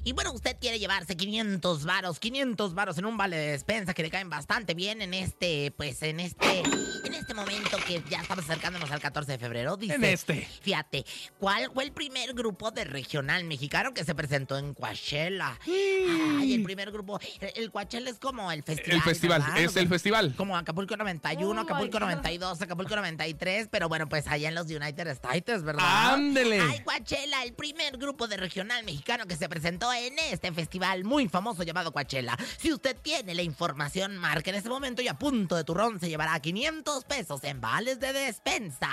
Y 0.05 0.13
bueno, 0.13 0.31
usted 0.33 0.55
quiere 0.61 0.77
llevarse 0.77 1.17
500 1.17 1.83
varos, 1.83 2.19
500 2.19 2.75
varos 2.75 2.97
en 2.99 3.05
un 3.05 3.17
vale 3.17 3.35
de 3.37 3.51
despensa 3.53 3.93
que 3.95 4.03
le 4.03 4.11
caen 4.11 4.29
bastante 4.29 4.75
bien 4.75 5.01
en 5.01 5.15
este, 5.15 5.73
pues 5.75 6.01
en 6.03 6.19
este, 6.19 6.59
en 6.59 7.13
este 7.15 7.33
momento 7.33 7.77
que 7.87 8.03
ya 8.07 8.21
estamos 8.21 8.45
acercándonos 8.45 8.91
al 8.91 8.99
14 9.01 9.31
de 9.33 9.37
febrero. 9.39 9.77
Dice, 9.77 9.95
En 9.95 10.03
este. 10.03 10.47
Fíjate, 10.61 11.03
¿cuál 11.39 11.71
fue 11.73 11.85
el 11.85 11.91
primer 11.91 12.33
grupo 12.35 12.69
de 12.69 12.83
regional 12.85 13.45
mexicano 13.45 13.95
que 13.95 14.03
se 14.05 14.13
presentó 14.13 14.59
en 14.59 14.75
Coachella? 14.75 15.57
Ay, 15.65 16.53
el 16.53 16.61
primer 16.61 16.91
grupo. 16.91 17.19
El, 17.41 17.51
el 17.55 17.71
Coachella 17.71 18.11
es 18.11 18.19
como 18.19 18.51
el 18.51 18.61
festival. 18.61 18.95
El 18.97 19.01
festival, 19.01 19.41
¿verdad? 19.41 19.59
es 19.59 19.75
el 19.75 19.87
festival. 19.89 20.35
Como 20.37 20.55
Acapulco 20.55 20.95
91, 20.95 21.59
Oh, 21.59 21.63
Acapulco 21.63 21.97
God. 21.97 22.05
92, 22.05 22.61
Acapulco 22.61 22.95
93, 22.95 23.69
pero 23.71 23.89
bueno, 23.89 24.07
pues 24.07 24.27
allá 24.27 24.49
en 24.49 24.55
los 24.55 24.67
United 24.67 25.07
States, 25.07 25.63
¿verdad? 25.63 26.13
Ándele. 26.13 26.61
Ay, 26.61 26.81
Coachella, 26.83 27.41
el 27.43 27.53
primer 27.53 27.97
grupo 27.97 28.27
de 28.27 28.37
regional 28.37 28.83
mexicano 28.85 29.25
que 29.25 29.35
se 29.35 29.49
presentó 29.49 29.91
en 29.99 30.17
este 30.19 30.51
festival 30.51 31.03
muy 31.03 31.29
famoso 31.29 31.63
llamado 31.63 31.91
Coachella. 31.91 32.37
Si 32.57 32.73
usted 32.73 32.97
tiene 33.01 33.35
la 33.35 33.41
información, 33.41 34.17
marque 34.17 34.49
en 34.49 34.57
este 34.57 34.69
momento 34.69 35.01
y 35.01 35.07
a 35.07 35.13
punto 35.13 35.55
de 35.55 35.63
turrón 35.63 35.99
se 35.99 36.09
llevará 36.09 36.39
500 36.39 37.05
pesos 37.05 37.43
en 37.43 37.61
vales 37.61 37.99
de 37.99 38.13
despensa. 38.13 38.89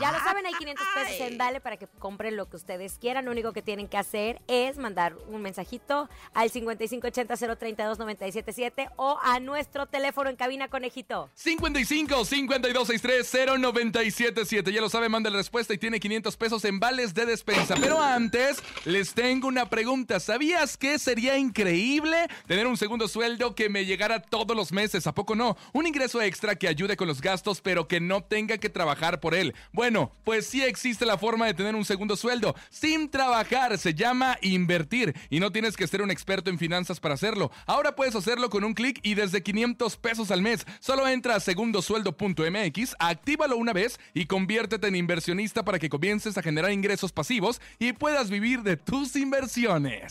Ya 0.00 0.12
lo 0.12 0.18
saben, 0.18 0.44
hay 0.44 0.52
500 0.54 0.86
pesos 0.94 1.20
en 1.20 1.38
Dale 1.38 1.60
para 1.60 1.76
que 1.76 1.86
compren 1.98 2.36
lo 2.36 2.50
que 2.50 2.56
ustedes 2.56 2.98
quieran. 2.98 3.24
Lo 3.24 3.30
único 3.30 3.52
que 3.52 3.62
tienen 3.62 3.86
que 3.88 3.96
hacer 3.96 4.42
es 4.46 4.76
mandar 4.76 5.16
un 5.28 5.40
mensajito 5.42 6.08
al 6.34 6.50
5580-032-977 6.50 8.90
o 8.96 9.18
a 9.22 9.40
nuestro 9.40 9.86
teléfono 9.86 10.28
en 10.28 10.36
cabina, 10.36 10.68
conejito. 10.68 11.30
55 11.34 12.24
52 12.24 12.88
63 12.88 13.58
0977. 13.58 14.72
Ya 14.72 14.80
lo 14.80 14.88
sabe, 14.88 15.08
manda 15.08 15.30
la 15.30 15.38
respuesta 15.38 15.74
y 15.74 15.78
tiene 15.78 15.98
500 16.00 16.36
pesos 16.36 16.64
en 16.64 16.78
vales 16.78 17.14
de 17.14 17.26
despensa. 17.26 17.74
Pero 17.80 18.00
antes, 18.02 18.58
les 18.84 19.14
tengo 19.14 19.48
una 19.48 19.68
pregunta. 19.70 20.15
¿Sabías 20.20 20.76
que 20.76 20.98
sería 20.98 21.38
increíble 21.38 22.28
tener 22.46 22.66
un 22.66 22.76
segundo 22.76 23.08
sueldo 23.08 23.54
que 23.54 23.68
me 23.68 23.84
llegara 23.84 24.20
todos 24.20 24.56
los 24.56 24.72
meses? 24.72 25.06
¿A 25.06 25.14
poco 25.14 25.34
no? 25.34 25.56
Un 25.72 25.86
ingreso 25.86 26.20
extra 26.22 26.56
que 26.56 26.68
ayude 26.68 26.96
con 26.96 27.08
los 27.08 27.20
gastos, 27.20 27.60
pero 27.60 27.88
que 27.88 28.00
no 28.00 28.22
tenga 28.22 28.58
que 28.58 28.68
trabajar 28.68 29.20
por 29.20 29.34
él. 29.34 29.54
Bueno, 29.72 30.12
pues 30.24 30.46
sí 30.46 30.62
existe 30.62 31.06
la 31.06 31.18
forma 31.18 31.46
de 31.46 31.54
tener 31.54 31.74
un 31.74 31.84
segundo 31.84 32.16
sueldo 32.16 32.54
sin 32.70 33.10
trabajar. 33.10 33.76
Se 33.78 33.94
llama 33.94 34.38
invertir 34.42 35.14
y 35.30 35.40
no 35.40 35.52
tienes 35.52 35.76
que 35.76 35.86
ser 35.86 36.02
un 36.02 36.10
experto 36.10 36.50
en 36.50 36.58
finanzas 36.58 37.00
para 37.00 37.14
hacerlo. 37.14 37.50
Ahora 37.66 37.94
puedes 37.94 38.14
hacerlo 38.14 38.50
con 38.50 38.64
un 38.64 38.74
clic 38.74 39.00
y 39.02 39.14
desde 39.14 39.42
500 39.42 39.96
pesos 39.96 40.30
al 40.30 40.42
mes. 40.42 40.66
Solo 40.80 41.06
entra 41.08 41.36
a 41.36 41.40
segundosueldo.mx, 41.40 42.96
actívalo 42.98 43.56
una 43.56 43.72
vez 43.72 43.98
y 44.14 44.26
conviértete 44.26 44.88
en 44.88 44.96
inversionista 44.96 45.64
para 45.64 45.78
que 45.78 45.88
comiences 45.88 46.36
a 46.38 46.42
generar 46.42 46.72
ingresos 46.72 47.12
pasivos 47.12 47.60
y 47.78 47.92
puedas 47.92 48.30
vivir 48.30 48.62
de 48.62 48.76
tus 48.76 49.16
inversiones. 49.16 50.05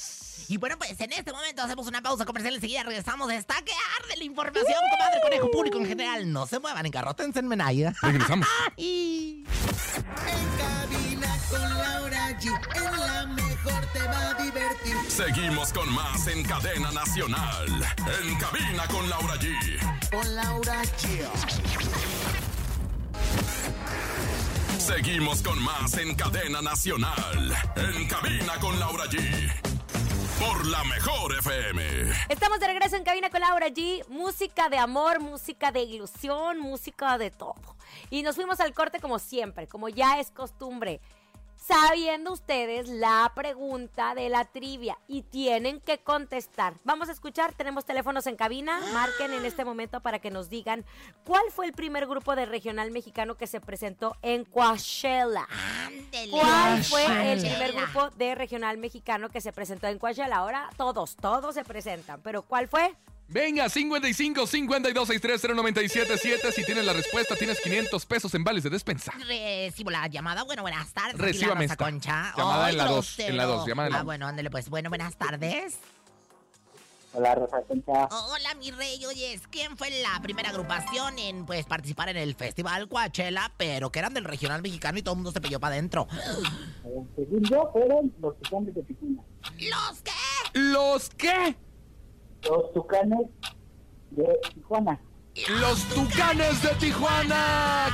Y 0.47 0.57
bueno, 0.57 0.77
pues 0.77 0.99
en 0.99 1.11
este 1.11 1.31
momento 1.31 1.63
hacemos 1.63 1.87
una 1.87 2.01
pausa 2.01 2.25
comercial. 2.25 2.55
Enseguida 2.55 2.83
regresamos. 2.83 3.31
Está 3.31 3.55
que 3.63 3.71
arde 4.01 4.17
la 4.17 4.23
información, 4.23 4.79
comadre, 4.91 5.19
conejo 5.23 5.51
público 5.51 5.77
en 5.79 5.87
general. 5.87 6.31
No 6.31 6.45
se 6.45 6.59
muevan, 6.59 6.85
engarrótense 6.85 7.39
en 7.39 7.47
Menaya. 7.47 7.93
Regresamos. 8.01 8.47
Y... 8.77 9.45
En 9.95 10.57
cabina 10.57 11.37
con 11.49 11.61
Laura 11.61 12.39
G. 12.39 12.45
En 12.75 12.99
la 12.99 13.25
mejor 13.27 13.85
te 13.93 13.99
va 13.99 14.29
a 14.29 14.33
divertir. 14.33 14.95
Seguimos 15.07 15.71
con 15.71 15.91
más 15.93 16.27
en 16.27 16.43
cadena 16.43 16.91
nacional. 16.91 17.67
En 18.21 18.35
cabina 18.37 18.87
con 18.87 19.09
Laura 19.09 19.35
G. 19.35 20.09
Con 20.11 20.35
Laura 20.35 20.83
G. 20.83 21.25
Seguimos 24.77 25.41
con 25.41 25.61
más 25.63 25.97
en 25.97 26.13
cadena 26.15 26.61
nacional. 26.61 27.55
En 27.75 28.07
cabina 28.07 28.59
con 28.59 28.79
Laura 28.79 29.05
G. 29.05 29.74
Por 30.39 30.65
la 30.67 30.83
mejor 30.83 31.33
FM. 31.39 31.81
Estamos 32.27 32.59
de 32.59 32.67
regreso 32.67 32.97
en 32.97 33.03
cabina 33.03 33.29
con 33.29 33.39
Laura 33.39 33.67
G. 33.67 34.05
Música 34.09 34.67
de 34.67 34.77
amor, 34.77 35.21
música 35.21 35.71
de 35.71 35.83
ilusión, 35.83 36.59
música 36.59 37.17
de 37.17 37.31
todo. 37.31 37.55
Y 38.09 38.21
nos 38.21 38.35
fuimos 38.35 38.59
al 38.59 38.73
corte 38.73 38.99
como 38.99 39.17
siempre, 39.17 39.67
como 39.67 39.87
ya 39.87 40.19
es 40.19 40.31
costumbre. 40.31 40.99
Sabiendo 41.65 42.31
ustedes 42.31 42.87
la 42.87 43.31
pregunta 43.35 44.13
de 44.13 44.29
la 44.29 44.45
trivia 44.45 44.97
y 45.07 45.23
tienen 45.23 45.79
que 45.79 45.97
contestar. 45.97 46.75
Vamos 46.83 47.09
a 47.09 47.11
escuchar, 47.11 47.53
tenemos 47.53 47.85
teléfonos 47.85 48.27
en 48.27 48.35
cabina, 48.35 48.79
marquen 48.93 49.33
en 49.33 49.45
este 49.45 49.65
momento 49.65 50.01
para 50.01 50.19
que 50.19 50.29
nos 50.29 50.49
digan 50.49 50.85
cuál 51.23 51.43
fue 51.51 51.65
el 51.65 51.73
primer 51.73 52.05
grupo 52.05 52.35
de 52.35 52.45
regional 52.45 52.91
mexicano 52.91 53.35
que 53.35 53.47
se 53.47 53.61
presentó 53.61 54.15
en 54.21 54.45
Coachella. 54.45 55.47
¿Cuál 56.29 56.83
fue 56.83 57.33
el 57.33 57.39
primer 57.39 57.73
grupo 57.73 58.09
de 58.11 58.35
regional 58.35 58.77
mexicano 58.77 59.29
que 59.29 59.41
se 59.41 59.51
presentó 59.51 59.87
en 59.87 59.97
Coachella? 59.97 60.35
Ahora 60.35 60.69
todos, 60.77 61.15
todos 61.15 61.55
se 61.55 61.63
presentan, 61.63 62.21
pero 62.21 62.43
¿cuál 62.43 62.67
fue? 62.67 62.95
Venga, 63.27 63.67
55 63.69 64.45
52 64.47 65.07
63 65.07 65.41
0977. 65.55 66.51
Si 66.51 66.63
tienes 66.63 66.85
la 66.85 66.93
respuesta, 66.93 67.35
tienes 67.35 67.59
500 67.59 68.05
pesos 68.05 68.33
en 68.35 68.43
vales 68.43 68.63
de 68.63 68.69
despensa. 68.69 69.13
Recibo 69.27 69.89
la 69.89 70.07
llamada. 70.07 70.43
Bueno, 70.43 70.61
buenas 70.61 70.93
tardes. 70.93 71.17
Recíbame 71.17 71.61
Rosa 71.61 71.73
esta. 71.73 71.83
Concha. 71.85 72.33
Llamada 72.37 72.69
en 72.69 72.77
la 72.77 72.83
dos, 72.85 72.93
grosero. 73.17 73.29
en 73.29 73.37
la 73.37 73.45
dos, 73.45 73.67
llamada 73.67 73.87
en 73.87 73.93
la 73.93 73.97
Ah, 73.97 74.01
dos. 74.01 74.05
bueno, 74.05 74.27
ándale 74.27 74.49
pues. 74.51 74.69
Bueno, 74.69 74.89
buenas 74.89 75.15
tardes. 75.17 75.77
Hola, 77.13 77.33
Rosa 77.33 77.61
Concha. 77.67 78.07
Hola, 78.11 78.53
mi 78.59 78.69
rey. 78.71 79.03
Oyes, 79.05 79.41
¿quién 79.49 79.75
fue 79.77 79.89
la 80.01 80.19
primera 80.21 80.49
agrupación 80.49 81.17
en 81.17 81.45
pues 81.45 81.65
participar 81.65 82.09
en 82.09 82.17
el 82.17 82.35
Festival 82.35 82.87
Coachella, 82.89 83.51
pero 83.57 83.89
que 83.91 83.99
eran 83.99 84.13
del 84.13 84.25
regional 84.25 84.61
mexicano 84.61 84.99
y 84.99 85.01
todo 85.01 85.13
el 85.13 85.17
mundo 85.17 85.31
se 85.31 85.41
pilló 85.41 85.59
para 85.59 85.73
adentro? 85.75 86.07
Eh, 86.11 87.03
según 87.15 87.43
yo, 87.49 87.69
fueron 87.73 88.13
los 88.21 88.37
tucanes 88.41 88.75
de 88.75 88.83
Tijuana. 88.83 89.23
¿Los 89.59 90.01
qué? 90.03 90.11
¿Los 90.59 91.09
qué? 91.11 91.55
Los 92.49 92.73
tucanes 92.73 93.27
de 94.11 94.39
Tijuana. 94.53 94.99
Los 95.59 95.83
Tucanes 95.89 96.61
de 96.61 96.69
Tijuana. 96.75 97.87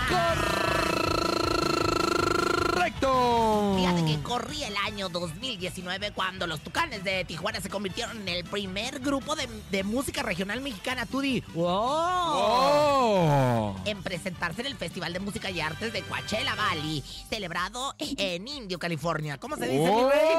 Correcto. 2.73 3.75
Fíjate 3.77 4.05
que 4.05 4.21
corrí 4.21 4.63
el 4.63 4.75
año 4.77 5.09
2019 5.09 6.11
cuando 6.11 6.45
los 6.47 6.59
Tucanes 6.59 7.03
de 7.03 7.23
Tijuana 7.25 7.61
se 7.61 7.69
convirtieron 7.69 8.21
en 8.21 8.27
el 8.27 8.43
primer 8.43 8.99
grupo 8.99 9.35
de, 9.35 9.47
de 9.71 9.83
música 9.83 10.21
regional 10.21 10.61
mexicana, 10.61 11.05
Tudi. 11.05 11.41
¡Wow! 11.55 11.65
Oh. 11.65 13.75
En 13.85 14.03
presentarse 14.03 14.61
en 14.61 14.67
el 14.67 14.75
Festival 14.75 15.13
de 15.13 15.19
Música 15.19 15.49
y 15.49 15.61
Artes 15.61 15.93
de 15.93 16.01
Coachella 16.03 16.53
Valley, 16.55 17.01
celebrado 17.29 17.95
en 17.97 18.47
Indio, 18.47 18.77
California. 18.77 19.39
¿Cómo 19.39 19.55
se 19.55 19.67
dice, 19.67 19.91
mi 19.91 20.03
rey? 20.03 20.35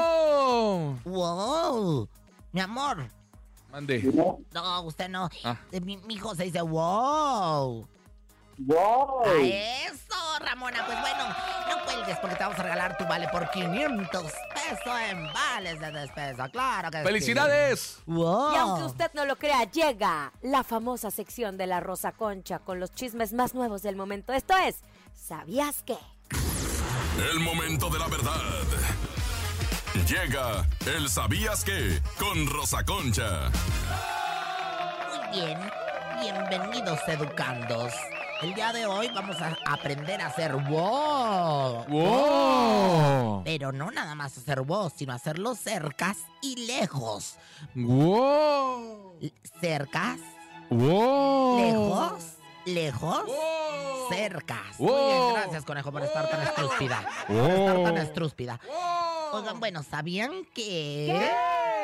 ¡Wow! 1.03 2.07
Mi 2.51 2.61
amor. 2.61 3.09
Mande. 3.73 4.03
No, 4.53 4.81
usted 4.83 5.09
no. 5.09 5.27
Ah. 5.43 5.57
Mi, 5.81 5.97
mi 5.97 6.13
hijo 6.13 6.35
se 6.35 6.43
dice 6.43 6.61
wow. 6.61 7.87
¡Wow! 8.59 9.25
A 9.25 9.33
eso, 9.41 10.39
Ramona. 10.39 10.85
Pues 10.85 11.01
bueno, 11.01 11.27
no 11.67 11.83
cuelgues 11.83 12.19
porque 12.19 12.35
te 12.35 12.43
vamos 12.43 12.59
a 12.59 12.61
regalar 12.61 12.95
tu 12.99 13.05
vale 13.05 13.27
por 13.29 13.49
500 13.49 14.21
pesos 14.21 14.99
en 15.09 15.33
vales 15.33 15.79
de 15.79 15.91
despensa. 15.91 16.49
Claro 16.49 16.91
que 16.91 16.99
sí. 16.99 17.03
¡Felicidades! 17.03 17.97
¡Wow! 18.05 18.53
Y 18.53 18.57
aunque 18.57 18.83
usted 18.83 19.11
no 19.15 19.25
lo 19.25 19.37
crea, 19.37 19.63
llega 19.63 20.31
la 20.43 20.63
famosa 20.63 21.09
sección 21.09 21.57
de 21.57 21.65
la 21.65 21.79
Rosa 21.79 22.11
Concha 22.11 22.59
con 22.59 22.79
los 22.79 22.91
chismes 22.93 23.33
más 23.33 23.55
nuevos 23.55 23.81
del 23.81 23.95
momento. 23.95 24.33
Esto 24.33 24.55
es, 24.55 24.81
¿sabías 25.15 25.81
qué? 25.81 25.97
El 27.31 27.39
momento 27.39 27.89
de 27.89 27.97
la 27.97 28.07
verdad. 28.07 28.39
Llega 29.93 30.67
el 30.87 31.07
¿Sabías 31.07 31.63
qué? 31.63 32.01
Con 32.17 32.47
Rosa 32.47 32.83
Concha. 32.83 33.51
Muy 35.07 35.39
bien, 35.39 35.59
bienvenidos 36.19 36.99
educandos. 37.07 37.93
El 38.41 38.55
día 38.55 38.73
de 38.73 38.87
hoy 38.87 39.09
vamos 39.13 39.37
a 39.39 39.55
aprender 39.67 40.19
a 40.19 40.27
hacer 40.27 40.51
wow. 40.55 41.85
¡Wow! 41.87 43.43
Pero 43.45 43.71
no 43.71 43.91
nada 43.91 44.15
más 44.15 44.35
hacer 44.35 44.61
wow, 44.61 44.91
sino 44.93 45.13
hacerlo 45.13 45.53
cercas 45.53 46.17
y 46.41 46.65
lejos. 46.65 47.37
¡Wow! 47.75 49.19
Cercas, 49.61 50.19
¡Wow! 50.71 51.59
lejos, 51.59 52.23
lejos, 52.65 53.25
¡Wow! 53.27 54.09
cercas. 54.09 54.77
Wow. 54.79 54.91
Muy 54.91 55.13
bien, 55.13 55.33
gracias, 55.35 55.63
conejo, 55.65 55.91
por 55.91 56.01
estar 56.01 56.29
tan 56.29 56.41
estrúspida. 56.41 57.07
Por 57.27 57.35
estar 57.37 57.83
tan 57.83 57.93
¡Wow! 57.93 58.03
estrúspida. 58.03 58.59
Oigan, 59.33 59.59
bueno, 59.59 59.81
¿sabían 59.83 60.45
que...? 60.53 61.07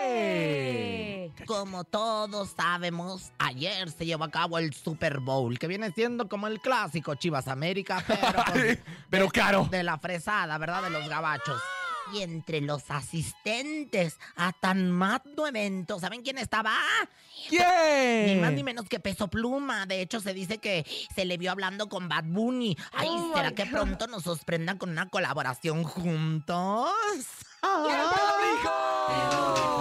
¿Qué? 0.03 1.31
Como 1.45 1.83
todos 1.83 2.49
sabemos, 2.55 3.31
ayer 3.39 3.89
se 3.91 4.05
llevó 4.05 4.25
a 4.25 4.29
cabo 4.31 4.59
el 4.59 4.73
Super 4.73 5.19
Bowl, 5.19 5.57
que 5.57 5.67
viene 5.67 5.91
siendo 5.91 6.29
como 6.29 6.45
el 6.47 6.59
clásico 6.59 7.15
Chivas 7.15 7.47
América, 7.47 8.03
pero 8.05 8.43
pues, 8.53 8.77
Pero 9.09 9.29
caro. 9.29 9.67
de 9.71 9.81
la 9.83 9.97
fresada, 9.97 10.57
¿verdad? 10.59 10.83
De 10.83 10.89
los 10.91 11.07
gabachos. 11.09 11.59
Y 12.13 12.21
entre 12.21 12.61
los 12.61 12.89
asistentes 12.89 14.17
a 14.35 14.53
tan 14.53 14.91
magno 14.91 15.47
evento, 15.47 15.99
¿saben 15.99 16.21
quién 16.21 16.37
estaba? 16.37 16.73
¿Quién? 17.49 18.25
Ni 18.25 18.41
más 18.41 18.53
ni 18.53 18.63
menos 18.63 18.87
que 18.87 18.99
Peso 18.99 19.27
Pluma. 19.27 19.85
De 19.85 20.01
hecho, 20.01 20.19
se 20.19 20.33
dice 20.33 20.57
que 20.57 20.85
se 21.15 21.25
le 21.25 21.37
vio 21.37 21.51
hablando 21.51 21.89
con 21.89 22.09
Bad 22.09 22.25
Bunny. 22.25 22.77
Ay, 22.93 23.07
Oh 23.09 23.33
¿será 23.35 23.51
que 23.51 23.65
pronto 23.65 24.07
nos 24.07 24.23
sorprendan 24.23 24.77
con 24.77 24.89
una 24.89 25.09
colaboración 25.09 25.83
juntos? 25.83 26.89
Peso 29.07 29.78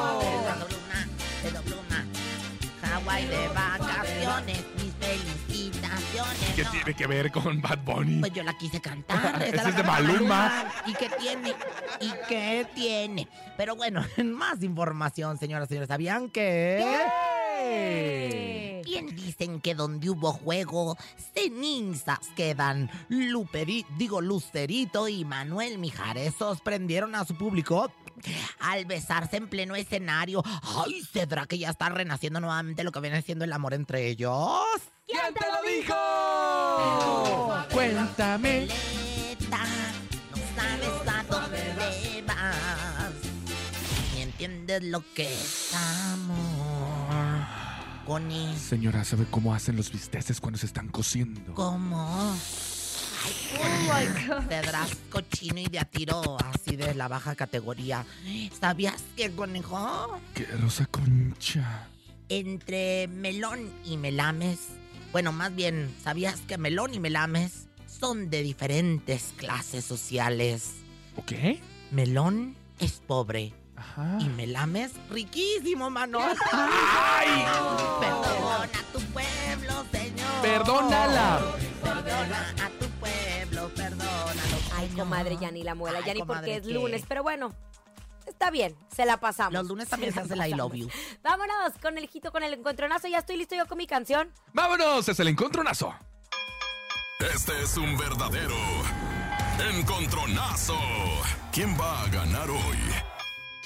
¿Qué 6.59 6.65
No, 6.65 6.71
tiene 6.73 6.95
que 6.95 7.07
ver 7.07 7.31
con 7.31 7.61
Bad 7.61 7.85
Bunny? 7.85 8.19
Pues 8.19 8.33
yo 8.33 8.43
la 8.43 8.59
quise 8.59 8.81
cantar. 8.81 9.41
Ese 9.43 9.55
esa 9.55 9.63
la 9.63 9.69
es 9.69 9.77
de 9.77 9.83
Maluma. 9.85 10.73
¿Y 10.87 10.93
qué 10.95 11.09
tiene? 11.17 11.55
¿Y 12.01 12.11
qué 12.29 12.67
tiene? 12.75 13.29
Pero 13.57 13.77
bueno, 13.77 14.05
más 14.25 14.61
información, 14.65 15.39
señoras 15.39 15.69
y 15.69 15.69
señores. 15.69 15.87
¿Sabían 15.89 16.31
que...? 16.31 16.83
Bien 18.85 19.07
dicen 19.15 19.61
que 19.61 19.75
donde 19.75 20.11
hubo 20.11 20.33
juego, 20.33 20.97
cenizas 21.35 22.21
quedan. 22.35 22.91
Luperi, 23.09 23.87
digo, 23.97 24.21
Lucerito 24.21 25.07
y 25.07 25.25
Manuel 25.25 25.79
Mijares 25.79 26.35
sorprendieron 26.35 27.15
a 27.15 27.25
su 27.25 27.37
público 27.37 27.93
al 28.61 28.85
besarse 28.87 29.37
en 29.37 29.49
pleno 29.49 29.75
escenario. 29.77 30.43
¡Ay, 30.63 31.03
Cedra, 31.13 31.47
que 31.47 31.59
ya 31.59 31.71
está 31.71 31.89
renaciendo 31.89 32.41
nuevamente 32.41 32.85
lo 32.85 32.93
que 32.93 33.01
viene 33.01 33.23
siendo 33.23 33.45
el 33.45 33.53
amor 33.53 33.75
entre 33.75 34.07
ellos! 34.09 34.33
¿Quién 35.07 35.35
te 35.35 35.47
lo 35.47 35.63
dijo? 35.69 35.95
Cuéntame. 37.73 38.69
No 39.51 40.37
sabes 40.57 41.09
a 41.09 41.23
dónde 41.25 42.25
vas. 42.27 43.13
Ni 44.15 44.23
entiendes 44.23 44.83
lo 44.85 45.03
que 45.15 45.33
es 45.33 45.75
amor. 45.75 47.47
Connie, 48.07 48.57
Señora, 48.57 49.05
¿sabe 49.05 49.27
cómo 49.31 49.55
hacen 49.55 49.77
los 49.77 49.93
bisteces 49.93 50.41
cuando 50.41 50.59
se 50.59 50.67
están 50.67 50.89
cociendo? 50.89 51.55
¿cómo? 51.55 52.35
Ay, 53.93 54.07
Cedras 54.49 54.91
cochino 55.11 55.61
y 55.61 55.67
de 55.67 55.79
a 55.79 55.85
tiro, 55.85 56.37
así 56.53 56.77
de 56.77 56.95
la 56.95 57.09
baja 57.09 57.35
categoría. 57.35 58.05
¿Sabías 58.61 59.03
que, 59.17 59.31
conejo? 59.31 60.19
¡Qué 60.35 60.45
rosa 60.47 60.87
concha! 60.87 61.89
Entre 62.29 63.09
melón 63.09 63.73
y 63.85 63.97
melames, 63.97 64.59
bueno, 65.13 65.33
más 65.33 65.55
bien, 65.55 65.95
¿sabías 66.03 66.41
que 66.43 66.59
melón 66.59 66.93
y 66.93 67.01
melames 67.01 67.67
son 67.87 68.29
de 68.29 68.43
diferentes 68.43 69.33
clases 69.37 69.85
sociales? 69.85 70.75
¿O 71.17 71.25
qué? 71.25 71.61
Melón 71.91 72.55
es 72.79 73.01
pobre 73.07 73.55
Ajá. 73.77 74.19
y 74.21 74.29
melames 74.29 74.93
riquísimo, 75.11 75.89
mano. 75.89 76.21
¡Ay! 76.53 77.45
Perdona 78.01 78.65
a 78.65 78.93
tu 78.93 79.01
pueblo, 79.13 79.85
señor. 79.91 80.43
¡Perdónala! 80.43 81.41
Perdona 81.83 82.55
a 82.67 82.78
comadre, 84.99 85.37
ya 85.37 85.51
ni 85.51 85.63
la 85.63 85.75
muela, 85.75 85.99
Ay, 85.99 86.05
ya 86.07 86.15
ni 86.15 86.21
comadre, 86.21 86.41
porque 86.41 86.57
es 86.57 86.67
¿qué? 86.67 86.73
lunes, 86.73 87.05
pero 87.09 87.23
bueno, 87.23 87.55
está 88.27 88.51
bien, 88.51 88.77
se 88.95 89.05
la 89.07 89.19
pasamos. 89.19 89.53
Los 89.55 89.67
lunes 89.67 89.89
también 89.89 90.13
se 90.13 90.21
hace 90.21 90.35
el 90.35 90.47
I 90.47 90.55
love 90.55 90.75
you. 90.75 90.89
Vámonos 91.23 91.73
con 91.81 91.97
el 91.99 92.05
hijito, 92.05 92.33
con 92.33 92.43
el 92.43 92.53
encontronazo, 92.55 93.09
ya 93.09 93.19
estoy 93.19 93.37
listo 93.37 93.55
yo 93.55 93.67
con 93.67 93.79
mi 93.79 93.87
canción. 93.87 94.33
¡Vámonos! 94.53 95.09
Es 95.09 95.19
el 95.21 95.29
encontronazo. 95.29 95.95
Este 97.21 97.63
es 97.63 97.77
un 97.77 97.97
verdadero 97.97 98.55
encontronazo. 99.59 100.79
¿Quién 101.53 101.77
va 101.79 102.03
a 102.03 102.09
ganar 102.09 102.49
hoy? 102.49 102.79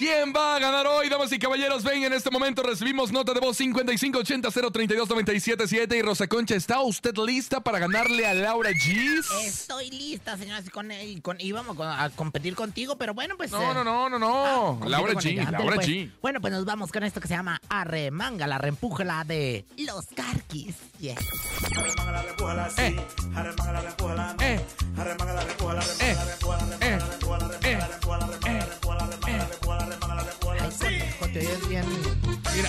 ¿Quién 0.03 0.35
va 0.35 0.57
a 0.57 0.59
ganar 0.59 0.85
hoy, 0.89 1.09
damas 1.09 1.31
y 1.31 1.39
caballeros? 1.39 1.85
Ven, 1.85 2.03
en 2.03 2.13
este 2.13 2.29
momento 2.29 2.65
recibimos 2.65 3.13
nota 3.13 3.33
de 3.35 3.39
voz 3.39 3.61
5580-032-977. 3.61 5.97
Y 5.97 6.03
Rosa 6.03 6.27
Concha, 6.27 6.57
¿está 6.57 6.81
usted 6.81 7.15
lista 7.25 7.61
para 7.61 7.79
ganarle 7.79 8.27
a 8.27 8.35
Laura 8.35 8.73
G's? 8.73 9.31
Estoy 9.45 9.93
lista, 9.93 10.37
señoras, 10.37 10.67
y 10.67 10.71
con, 10.71 10.91
y 10.91 11.21
con 11.21 11.41
íbamos 11.41 11.77
a 11.79 12.11
competir 12.17 12.57
contigo, 12.57 12.97
pero 12.97 13.15
bueno, 13.15 13.37
pues. 13.37 13.53
No, 13.53 13.63
eh, 13.63 13.75
no, 13.75 13.85
no, 13.85 14.09
no, 14.09 14.19
no. 14.19 14.81
ah, 14.83 14.89
Laura 14.89 15.13
G, 15.13 15.35
ella. 15.35 15.53
Laura 15.53 15.77
pues. 15.77 15.87
G. 15.87 16.11
Bueno, 16.21 16.41
pues 16.41 16.53
nos 16.53 16.65
vamos 16.65 16.91
con 16.91 17.05
esto 17.05 17.21
que 17.21 17.29
se 17.29 17.35
llama 17.35 17.61
Arremanga, 17.69 18.49
la 18.49 18.59
reempújala 18.59 19.23
de 19.23 19.65
los 19.77 20.07
Carquis. 20.17 20.75
Yes. 20.99 21.21
Eh. 31.35 31.83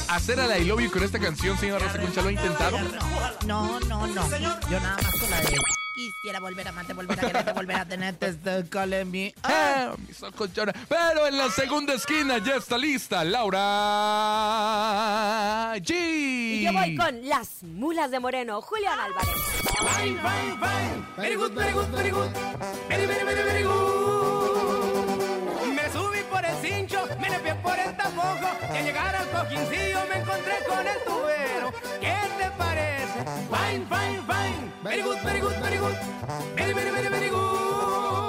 hacer 0.09 0.39
a 0.39 0.47
la 0.47 0.57
I 0.57 0.65
love 0.65 0.81
you 0.81 0.89
con 0.89 1.03
esta 1.03 1.19
canción, 1.19 1.57
señor 1.57 1.81
Rosa 1.81 1.99
Concha? 1.99 2.21
¿Lo 2.21 2.29
ha 2.29 2.31
intentado? 2.31 2.77
No, 3.45 3.79
no, 3.81 4.07
no. 4.07 4.29
Yo 4.69 4.79
nada 4.79 4.97
más 5.01 5.19
con 5.19 5.29
la 5.29 5.41
de 5.41 5.57
quisiera 5.93 6.39
volver 6.39 6.65
a 6.67 6.69
amarte, 6.71 6.93
volver 6.93 7.19
a 7.19 7.21
quererte, 7.21 7.51
volver 7.53 7.75
a 7.77 7.85
tenerte, 7.85 8.27
este, 8.27 8.67
call 8.69 9.05
me. 9.05 9.33
Ah, 9.43 9.93
mis 10.07 10.23
ojos 10.23 10.51
lloran. 10.53 10.73
Pero 10.89 11.27
en 11.27 11.37
la 11.37 11.49
segunda 11.51 11.93
esquina 11.93 12.39
ya 12.39 12.55
está 12.55 12.77
lista 12.77 13.23
Laura 13.23 13.59
G. 15.77 15.93
Y 15.93 16.63
yo 16.63 16.73
voy 16.73 16.95
con 16.95 17.27
las 17.27 17.61
mulas 17.63 18.09
de 18.11 18.19
Moreno, 18.19 18.61
Julián 18.61 18.99
Álvarez. 18.99 19.29
Fine, 19.97 20.19
fine, 20.19 20.57
fine. 20.59 21.05
Very 21.17 21.35
good, 21.35 21.53
very 21.53 21.73
good, 21.73 21.89
very 21.91 22.09
good. 22.09 22.29
Very, 22.89 23.05
very, 23.05 23.23
very, 23.23 23.43
very 23.43 23.63
good. 23.63 24.02
Cincho, 26.63 27.05
me 27.19 27.29
limpié 27.29 27.55
por 27.55 27.77
el 27.77 27.95
tapojo. 27.97 28.49
Y 28.73 28.77
al 28.77 28.85
llegar 28.85 29.15
al 29.15 29.29
cojincillo 29.29 29.99
me 30.09 30.15
encontré 30.21 30.55
con 30.67 30.87
el 30.87 30.99
tubero. 31.03 31.67
¿Qué 31.99 32.15
te 32.39 32.49
parece? 32.57 33.19
Fine, 33.53 33.85
fine, 33.93 34.21
fine. 34.31 34.73
Very 34.83 35.01
good, 35.01 35.19
very 35.23 35.41
good, 35.41 35.57
very 35.61 35.77
good. 35.77 35.95
Very, 36.55 36.73
very 36.73 37.29
good. 37.29 38.22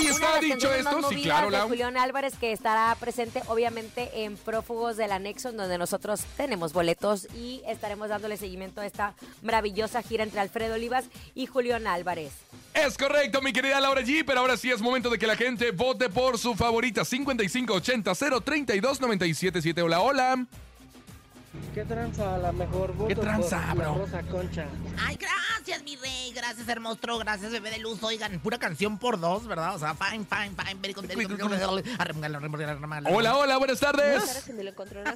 Ahí 0.00 0.06
Una 0.06 0.14
está 0.14 0.26
de 0.26 0.32
las 0.32 0.40
dicho 0.58 0.72
esto. 0.72 1.08
Sí, 1.10 1.22
claro. 1.22 1.68
Julián 1.68 1.96
Álvarez 1.96 2.34
que 2.36 2.52
estará 2.52 2.96
presente 2.98 3.42
obviamente 3.48 4.24
en 4.24 4.36
Prófugos 4.36 4.96
del 4.96 5.12
Anexo, 5.12 5.50
en 5.50 5.56
donde 5.56 5.78
nosotros 5.78 6.22
tenemos 6.36 6.72
boletos 6.72 7.28
y 7.34 7.62
estaremos 7.66 8.08
dándole 8.08 8.36
seguimiento 8.36 8.80
a 8.80 8.86
esta 8.86 9.14
maravillosa 9.42 10.02
gira 10.02 10.24
entre 10.24 10.40
Alfredo 10.40 10.74
Olivas 10.74 11.04
y 11.34 11.46
Julián 11.46 11.86
Álvarez. 11.86 12.32
Es 12.72 12.96
correcto, 12.96 13.42
mi 13.42 13.52
querida 13.52 13.80
Laura 13.80 14.02
G, 14.02 14.24
pero 14.24 14.40
ahora 14.40 14.56
sí 14.56 14.70
es 14.70 14.80
momento 14.80 15.10
de 15.10 15.18
que 15.18 15.26
la 15.26 15.36
gente 15.36 15.70
vote 15.72 16.08
por 16.08 16.38
su 16.38 16.54
favorita 16.54 17.04
5580 17.04 18.14
032 18.14 19.00
977. 19.00 19.82
Hola, 19.82 20.00
hola. 20.00 20.46
¿Qué 21.74 21.84
tranza 21.84 22.38
la 22.38 22.52
mejor 22.52 22.94
voto 22.94 23.08
¿Qué 23.08 23.16
tranza, 23.16 23.58
por 23.58 23.66
la 23.66 23.74
bro? 23.74 23.94
Rosa 24.04 24.22
Concha? 24.22 24.66
Ay, 25.04 25.16
gracias, 25.16 25.39
mi 25.84 25.96
rey. 25.96 26.32
Gracias, 26.34 26.68
hermoso. 26.68 27.18
Gracias, 27.18 27.52
bebé 27.52 27.70
de 27.70 27.78
luz. 27.78 28.02
Oigan, 28.02 28.40
pura 28.40 28.58
canción 28.58 28.98
por 28.98 29.20
dos, 29.20 29.46
¿verdad? 29.46 29.74
O 29.74 29.78
sea, 29.78 29.94
fine, 29.94 30.24
fine, 30.24 30.50
fine. 30.56 30.94
Hola, 33.10 33.36
hola, 33.36 33.56
buenas 33.56 33.80
tardes. 33.80 34.50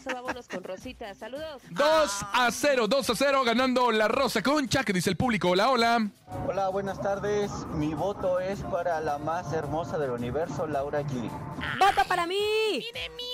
Vámonos 0.04 0.48
con 0.48 0.62
Rosita. 0.62 1.14
Saludos. 1.14 1.62
2 1.70 2.10
a 2.32 2.50
0, 2.50 2.88
2 2.88 3.10
a 3.10 3.14
0, 3.14 3.44
ganando 3.44 3.90
la 3.90 4.08
Rosa 4.08 4.42
Concha, 4.42 4.84
que 4.84 4.92
dice 4.92 5.10
el 5.10 5.16
público. 5.16 5.50
Hola, 5.50 5.70
hola. 5.70 6.08
Hola, 6.46 6.68
buenas 6.68 7.00
tardes. 7.00 7.50
Mi 7.74 7.94
voto 7.94 8.40
es 8.40 8.60
para 8.60 9.00
la 9.00 9.18
más 9.18 9.52
hermosa 9.52 9.98
del 9.98 10.10
universo, 10.10 10.66
Laura 10.66 11.02
G. 11.02 11.30
¡Vota 11.78 12.04
para 12.04 12.26
mí! 12.26 12.36
¡Mire, 12.72 13.10
mire! 13.10 13.33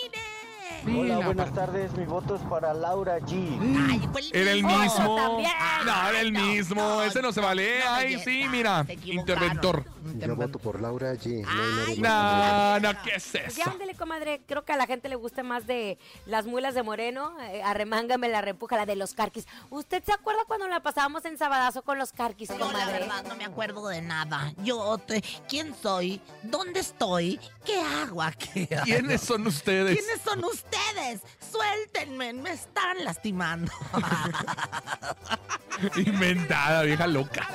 Hola, 0.87 1.19
buenas 1.27 1.53
tardes. 1.53 1.93
Mi 1.93 2.05
voto 2.05 2.37
es 2.37 2.43
para 2.43 2.73
Laura 2.73 3.19
G. 3.21 3.59
Ay, 3.91 4.09
fue 4.13 4.21
el 4.23 4.31
Era 4.37 4.51
el 4.53 4.65
mismo. 4.65 5.17
también. 5.17 5.51
No, 5.85 6.09
era 6.09 6.21
el 6.21 6.33
mismo. 6.33 7.03
Ese 7.03 7.21
no 7.23 7.33
se 7.33 7.41
vale. 7.41 7.81
no, 7.85 7.91
Ay, 7.93 8.19
sí, 8.21 8.47
mira. 8.51 8.87
Interventor. 9.05 9.85
Yo 10.17 10.35
voto 10.37 10.59
por 10.59 10.81
Laura 10.81 11.13
G. 11.15 11.43
No 11.43 11.85
Ay. 11.87 11.99
No, 11.99 12.81
no, 12.81 13.03
¿qué 13.03 13.11
es 13.17 13.35
eso? 13.35 13.59
Ya 13.59 13.71
ándele, 13.71 13.95
comadre. 13.95 14.41
Creo 14.47 14.65
que 14.65 14.73
a 14.73 14.77
la 14.77 14.87
gente 14.87 15.09
le 15.09 15.17
gusta 15.17 15.43
más 15.43 15.67
de 15.67 15.99
las 16.27 16.47
mulas 16.47 16.75
de 16.75 16.83
Moreno. 16.83 17.35
Eh, 17.41 17.63
arremángame 17.63 18.29
la 18.29 18.41
reempuja, 18.41 18.77
la 18.77 18.87
de 18.87 18.97
los 18.97 19.13
carquis. 19.15 19.47
¿Usted 19.69 20.03
se 20.05 20.13
acuerda 20.13 20.41
cuando 20.47 20.67
la 20.69 20.81
pasábamos 20.81 21.25
en 21.27 21.37
Sabadazo 21.37 21.83
con 21.83 21.99
los 21.99 22.13
carquis, 22.13 22.49
Yo 22.49 22.59
la 22.59 22.67
comadre? 22.67 23.01
verdad 23.01 23.25
no 23.29 23.37
me 23.37 23.45
acuerdo 23.45 23.87
de 23.89 24.01
nada. 24.03 24.53
Yo, 24.65 24.97
te- 24.99 25.23
¿quién 25.49 25.75
soy? 25.81 26.21
¿Dónde 26.43 26.81
estoy? 26.81 27.39
¿Qué 27.65 27.79
hago 27.81 28.23
aquí? 28.23 28.67
¿Quiénes 28.85 29.21
son 29.21 29.47
ustedes? 29.47 29.99
¿Quiénes 29.99 30.23
son 30.23 30.43
ustedes? 30.45 30.70
Suéltenme, 31.51 32.33
me 32.33 32.53
están 32.53 33.05
lastimando. 33.05 33.73
Inventada, 35.97 36.83
vieja 36.83 37.07
loca. 37.07 37.49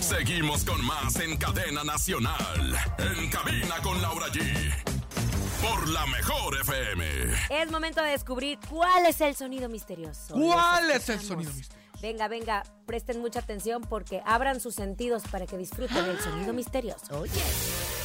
Seguimos 0.00 0.64
con 0.64 0.84
más 0.84 1.16
en 1.16 1.36
cadena 1.36 1.84
nacional. 1.84 2.76
En 2.98 3.30
cabina 3.30 3.76
con 3.82 4.00
Laura 4.00 4.28
G. 4.28 4.72
Por 5.60 5.88
la 5.88 6.06
mejor 6.06 6.56
FM. 6.60 7.04
Es 7.50 7.70
momento 7.70 8.02
de 8.02 8.10
descubrir 8.10 8.58
cuál 8.68 9.06
es 9.06 9.20
el 9.20 9.34
sonido 9.34 9.68
misterioso. 9.68 10.34
¿Cuál 10.34 10.90
es 10.90 11.08
el 11.08 11.20
sonido 11.20 11.52
misterioso? 11.52 11.84
Venga, 12.00 12.28
venga, 12.28 12.62
presten 12.86 13.20
mucha 13.20 13.40
atención 13.40 13.82
porque 13.82 14.22
abran 14.26 14.60
sus 14.60 14.74
sentidos 14.74 15.22
para 15.30 15.46
que 15.46 15.56
disfruten 15.56 16.04
el 16.04 16.20
sonido 16.20 16.52
misterioso. 16.52 17.18
Oye, 17.18 17.40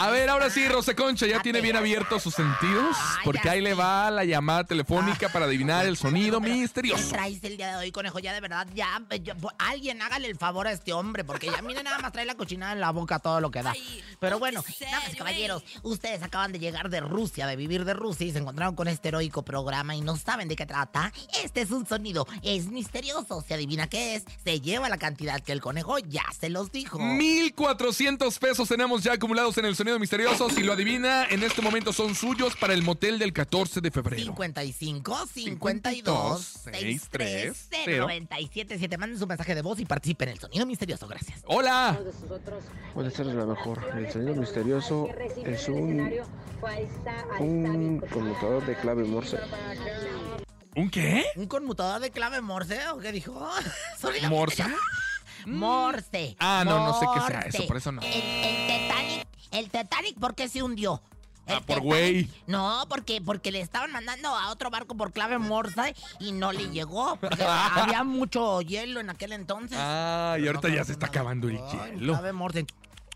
A 0.00 0.10
ver, 0.10 0.28
ahora 0.30 0.48
sí, 0.48 0.66
Rosa 0.68 0.94
Concha, 0.94 1.26
¿ya 1.26 1.42
tiene 1.42 1.60
bien 1.60 1.74
abiertos 1.74 2.22
sus 2.22 2.32
sentidos? 2.32 2.96
Ah, 2.96 3.18
Porque 3.24 3.48
ahí 3.50 3.60
le 3.60 3.74
va 3.74 4.08
la 4.12 4.24
llamada 4.24 4.62
telefónica 4.62 5.28
para 5.28 5.46
adivinar 5.46 5.86
el 5.86 5.96
sonido 5.96 6.40
¿Qué 6.40 6.50
misterioso. 6.50 7.08
traes 7.08 7.42
el 7.42 7.56
día 7.56 7.72
de 7.72 7.76
hoy, 7.78 7.90
conejo? 7.90 8.20
Ya 8.20 8.32
de 8.32 8.40
verdad, 8.40 8.68
ya, 8.74 9.02
alguien 9.58 10.00
hágale 10.00 10.28
el 10.28 10.36
favor 10.36 10.68
a 10.68 10.72
este 10.72 10.92
hombre, 10.92 11.24
porque 11.24 11.46
ya 11.50 11.62
mire 11.62 11.82
nada 11.82 11.98
más 11.98 12.12
trae 12.12 12.24
la 12.26 12.36
cochinada 12.36 12.74
en 12.74 12.80
la 12.80 12.92
boca 12.92 13.18
todo 13.18 13.40
lo 13.40 13.50
que 13.50 13.60
da. 13.60 13.74
Pero 14.20 14.38
bueno, 14.38 14.62
y 15.12 15.16
caballeros, 15.16 15.64
ustedes 15.82 16.22
acaban 16.22 16.52
de 16.52 16.60
llegar 16.60 16.90
de 16.90 17.00
Rusia, 17.00 17.48
de 17.48 17.56
vivir 17.56 17.84
de 17.84 17.94
Rusia 17.94 18.24
y 18.24 18.30
se 18.30 18.38
encontraron 18.38 18.76
con 18.76 18.86
este 18.86 19.08
heroico 19.08 19.42
programa 19.42 19.96
y 19.96 20.00
no 20.00 20.16
saben 20.16 20.46
de 20.46 20.54
qué 20.54 20.64
trata. 20.64 21.12
Este 21.42 21.62
es 21.62 21.72
un 21.72 21.88
sonido, 21.88 22.24
es 22.42 22.66
misterioso, 22.68 23.44
se 23.46 23.54
adivina 23.54 23.88
qué 23.88 24.14
es, 24.14 24.22
se 24.44 24.60
lleva 24.60 24.88
la 24.88 24.98
cantidad 24.98 25.40
que 25.40 25.50
el 25.50 25.60
conejo 25.60 25.98
ya 25.98 26.22
se 26.38 26.50
los 26.50 26.70
dijo. 26.70 27.00
1400 27.00 28.38
pesos 28.38 28.68
tenemos 28.68 29.02
ya 29.02 29.14
acumulados 29.14 29.58
en 29.58 29.64
el 29.64 29.74
sonido 29.74 29.87
misterioso. 29.98 30.50
Si 30.50 30.62
lo 30.62 30.72
adivina, 30.72 31.26
en 31.30 31.42
este 31.42 31.62
momento 31.62 31.92
son 31.92 32.14
suyos 32.14 32.56
para 32.56 32.74
el 32.74 32.82
motel 32.82 33.18
del 33.18 33.32
14 33.32 33.80
de 33.80 33.90
febrero. 33.90 34.22
55 34.22 35.26
52 35.32 36.42
63 36.42 37.68
097 37.86 38.98
Manden 38.98 39.18
su 39.18 39.26
mensaje 39.26 39.54
de 39.54 39.62
voz 39.62 39.78
y 39.80 39.84
participen 39.84 40.30
en 40.30 40.34
el 40.34 40.40
sonido 40.40 40.66
misterioso. 40.66 41.06
Gracias. 41.06 41.40
Hola. 41.46 41.98
Puede 42.94 43.10
ser 43.10 43.26
la 43.26 43.46
mejor. 43.46 43.80
El 43.96 44.10
sonido 44.10 44.34
misterioso 44.34 45.08
es 45.44 45.68
un, 45.68 46.12
un 47.38 48.00
conmutador 48.12 48.66
de 48.66 48.76
clave 48.76 49.04
Morse. 49.04 49.38
¿Un 50.74 50.90
qué? 50.90 51.24
¿Un 51.36 51.46
conmutador 51.46 52.00
de 52.00 52.10
clave 52.10 52.40
Morse 52.40 52.80
o 52.88 52.98
qué 52.98 53.12
dijo? 53.12 53.48
¿Morse? 54.28 54.64
Morse. 55.46 56.36
Ah, 56.38 56.62
no, 56.64 56.86
no 56.86 57.00
sé 57.00 57.06
qué 57.14 57.20
sea 57.26 57.40
eso, 57.40 57.66
por 57.66 57.76
eso 57.76 57.92
no. 57.92 58.02
El, 58.02 58.08
el 58.12 58.66
Titanic, 58.66 59.28
el 59.52 59.70
Titanic, 59.70 60.18
¿por 60.18 60.34
qué 60.34 60.48
se 60.48 60.62
hundió? 60.62 61.00
El 61.46 61.56
Ah, 61.56 61.62
por 61.66 61.80
güey. 61.80 62.28
No, 62.46 62.84
porque, 62.90 63.22
porque 63.22 63.50
le 63.50 63.60
estaban 63.62 63.90
mandando 63.90 64.28
a 64.28 64.50
otro 64.50 64.68
barco 64.70 64.94
por 64.96 65.12
clave 65.12 65.38
Morse 65.38 65.94
y 66.20 66.32
no 66.32 66.52
le 66.52 66.68
llegó. 66.70 67.16
Porque 67.16 67.42
había 67.48 68.04
mucho 68.04 68.60
hielo 68.60 69.00
en 69.00 69.08
aquel 69.08 69.32
entonces. 69.32 69.78
Ah, 69.80 70.36
y 70.38 70.46
ahorita 70.46 70.68
ya 70.68 70.84
se 70.84 70.92
está 70.92 71.06
acabando 71.06 71.48
el 71.48 71.56
Ay, 71.56 71.92
hielo. 71.92 72.12
clave 72.12 72.32
Morse. 72.32 72.66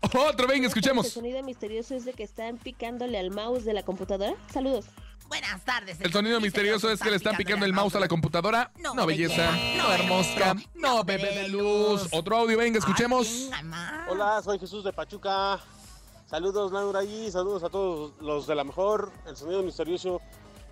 Otro, 0.01 0.47
venga, 0.47 0.65
El 0.65 0.65
escuchemos. 0.65 1.07
sonido 1.09 1.41
misterioso 1.43 1.95
es 1.95 2.05
de 2.05 2.13
que 2.13 2.23
están 2.23 2.57
picándole 2.57 3.17
al 3.19 3.29
mouse 3.31 3.63
de 3.65 3.73
la 3.73 3.83
computadora. 3.83 4.33
Saludos. 4.51 4.85
Buenas 5.29 5.63
tardes. 5.63 6.01
El 6.01 6.11
sonido 6.11 6.41
misterioso 6.41 6.91
es 6.91 6.99
que 6.99 7.09
le 7.09 7.15
están 7.15 7.37
picando 7.37 7.65
el 7.65 7.71
mouse 7.73 7.95
a 7.95 7.99
la 7.99 8.07
computadora. 8.07 8.71
No, 8.79 8.93
No, 8.95 9.05
belleza. 9.05 9.51
belleza. 9.51 9.77
No, 9.77 9.91
hermosca. 9.93 10.55
No, 10.75 11.03
bebé 11.03 11.33
de 11.35 11.47
luz. 11.49 12.07
Otro 12.11 12.35
audio, 12.37 12.57
venga, 12.57 12.79
escuchemos. 12.79 13.49
Hola, 14.09 14.41
soy 14.43 14.59
Jesús 14.59 14.83
de 14.83 14.91
Pachuca. 14.91 15.59
Saludos 16.33 16.71
Laura 16.71 17.03
y 17.03 17.29
saludos 17.29 17.63
a 17.63 17.69
todos 17.69 18.13
los 18.19 18.47
de 18.47 18.55
la 18.55 18.63
mejor. 18.63 19.11
El 19.27 19.37
sonido 19.37 19.61
misterioso 19.61 20.19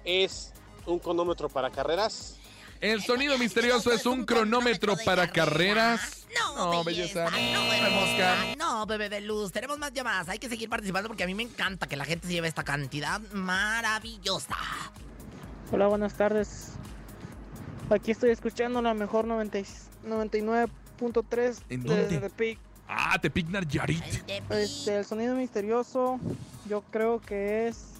es 0.03 0.53
un 0.87 0.97
cronómetro 0.97 1.49
para 1.49 1.69
carreras. 1.69 2.37
El 2.79 3.03
sonido 3.03 3.37
misterioso 3.37 3.91
es 3.91 4.07
un 4.07 4.25
cronómetro 4.25 4.95
para 5.05 5.31
carreras. 5.31 6.25
No, 6.55 6.83
belleza. 6.83 7.29
No. 7.29 8.55
No, 8.57 8.85
bebé 8.87 9.07
de 9.09 9.21
luz. 9.21 9.51
Tenemos 9.51 9.77
más 9.77 9.93
llamadas. 9.93 10.29
Hay 10.29 10.39
que 10.39 10.49
seguir 10.49 10.67
participando 10.67 11.07
porque 11.09 11.25
a 11.25 11.27
mí 11.27 11.35
me 11.35 11.43
encanta 11.43 11.85
que 11.85 11.95
la 11.95 12.05
gente 12.05 12.25
se 12.25 12.33
lleve 12.33 12.47
esta 12.47 12.63
cantidad 12.63 13.21
maravillosa. 13.31 14.57
Hola, 15.71 15.85
buenas 15.85 16.15
tardes. 16.15 16.69
Aquí 17.91 18.09
estoy 18.09 18.31
escuchando 18.31 18.81
la 18.81 18.95
mejor 18.95 19.25
90 19.25 19.59
y- 19.59 19.65
99.3 20.07 21.61
¿En 21.69 21.83
de 21.83 22.17
dónde? 22.19 22.57
Tepic. 22.91 23.05
Ah, 23.13 23.19
te 23.19 23.29
Pignar 23.29 23.67
Yarit. 23.67 24.03
Este, 24.49 24.97
el 24.97 25.05
sonido 25.05 25.35
misterioso, 25.35 26.19
yo 26.67 26.81
creo 26.91 27.21
que 27.21 27.67
es 27.67 27.93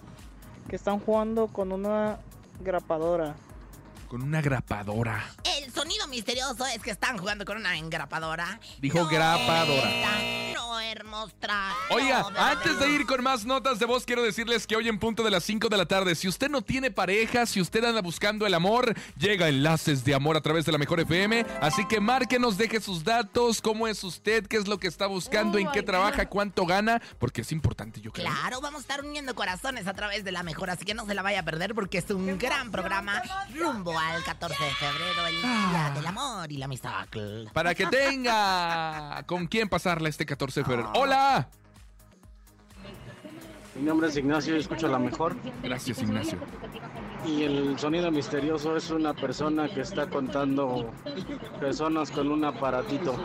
que 0.70 0.76
están 0.76 1.00
jugando 1.00 1.48
con 1.48 1.72
una 1.72 2.20
grapadora. 2.64 3.36
Con 4.10 4.22
una 4.22 4.42
grapadora. 4.42 5.24
El 5.64 5.72
sonido 5.72 6.08
misterioso 6.08 6.66
es 6.66 6.82
que 6.82 6.90
están 6.90 7.20
jugando 7.20 7.46
con 7.46 7.56
una 7.56 7.78
engrapadora. 7.78 8.60
Dijo 8.80 9.06
grapadora. 9.06 9.90
Esta 9.90 10.54
no 10.56 10.80
hermostra. 10.80 11.74
Oiga, 11.92 12.26
no, 12.32 12.40
antes 12.40 12.80
de 12.80 12.90
ir 12.90 13.06
con 13.06 13.22
más 13.22 13.46
notas 13.46 13.78
de 13.78 13.86
voz, 13.86 14.06
quiero 14.06 14.24
decirles 14.24 14.66
que 14.66 14.76
hoy 14.76 14.90
en 14.90 14.98
punto 14.98 15.24
de 15.24 15.30
las 15.30 15.44
5 15.44 15.70
de 15.70 15.78
la 15.78 15.86
tarde, 15.86 16.16
si 16.16 16.28
usted 16.28 16.50
no 16.50 16.64
tiene 16.64 16.90
pareja, 16.90 17.46
si 17.46 17.62
usted 17.62 17.84
anda 17.84 18.02
buscando 18.02 18.48
el 18.48 18.56
amor, 18.56 18.96
llega 19.18 19.50
Enlaces 19.50 20.04
de 20.04 20.16
Amor 20.16 20.36
a 20.36 20.42
través 20.42 20.66
de 20.66 20.72
la 20.72 20.80
Mejor 20.80 21.00
FM. 21.00 21.46
Así 21.62 21.88
que 21.88 22.00
márquenos, 22.00 22.58
deje 22.58 22.82
sus 22.82 23.04
datos, 23.04 23.62
cómo 23.62 23.88
es 23.88 24.04
usted, 24.04 24.48
qué 24.48 24.58
es 24.58 24.68
lo 24.68 24.80
que 24.80 24.88
está 24.88 25.06
buscando, 25.06 25.60
en 25.60 25.70
qué 25.72 25.84
trabaja, 25.84 26.28
cuánto 26.28 26.66
gana, 26.66 27.02
porque 27.20 27.42
es 27.42 27.52
importante, 27.52 28.02
yo 28.02 28.12
creo. 28.12 28.26
Claro, 28.26 28.62
vamos 28.62 28.80
a 28.80 28.82
estar 28.82 29.06
uniendo 29.06 29.36
corazones 29.36 29.86
a 29.86 29.94
través 29.94 30.24
de 30.24 30.32
la 30.32 30.42
mejor, 30.42 30.72
así 30.72 30.86
que 30.86 30.96
no 30.96 31.06
se 31.06 31.14
la 31.14 31.22
vaya 31.22 31.42
a 31.42 31.46
perder 31.46 31.76
porque 31.76 32.00
es 32.00 32.10
un 32.10 32.40
gran 32.40 32.72
programa 32.72 33.22
rumbo 33.54 33.98
al 33.98 34.24
14 34.24 34.56
de 34.64 34.72
febrero, 34.72 35.28
el 35.28 35.51
Día 35.52 35.88
Ah. 35.88 35.92
del 35.94 36.06
Amor 36.08 36.52
y 36.52 36.58
la 36.58 36.66
Amistad. 36.66 37.08
Para 37.54 37.74
que 37.76 37.86
tenga 37.88 39.24
con 39.26 39.48
quién 39.48 39.68
pasarla 39.70 40.10
este 40.10 40.26
14 40.26 40.62
de 40.62 40.66
febrero. 40.66 40.92
¡Hola! 40.96 41.48
Mi 43.76 43.84
nombre 43.84 44.10
es 44.10 44.18
Ignacio 44.18 44.56
y 44.56 44.60
escucho 44.60 44.88
la 44.88 45.00
mejor. 45.00 45.36
Gracias, 45.64 46.02
Ignacio. 46.02 46.38
Y 47.26 47.44
el 47.44 47.78
sonido 47.80 48.12
misterioso 48.12 48.76
es 48.76 48.90
una 48.92 49.14
persona 49.14 49.70
que 49.70 49.82
está 49.82 50.10
contando 50.10 50.92
personas 51.60 52.12
con 52.12 52.30
un 52.32 52.44
aparatito. 52.46 53.16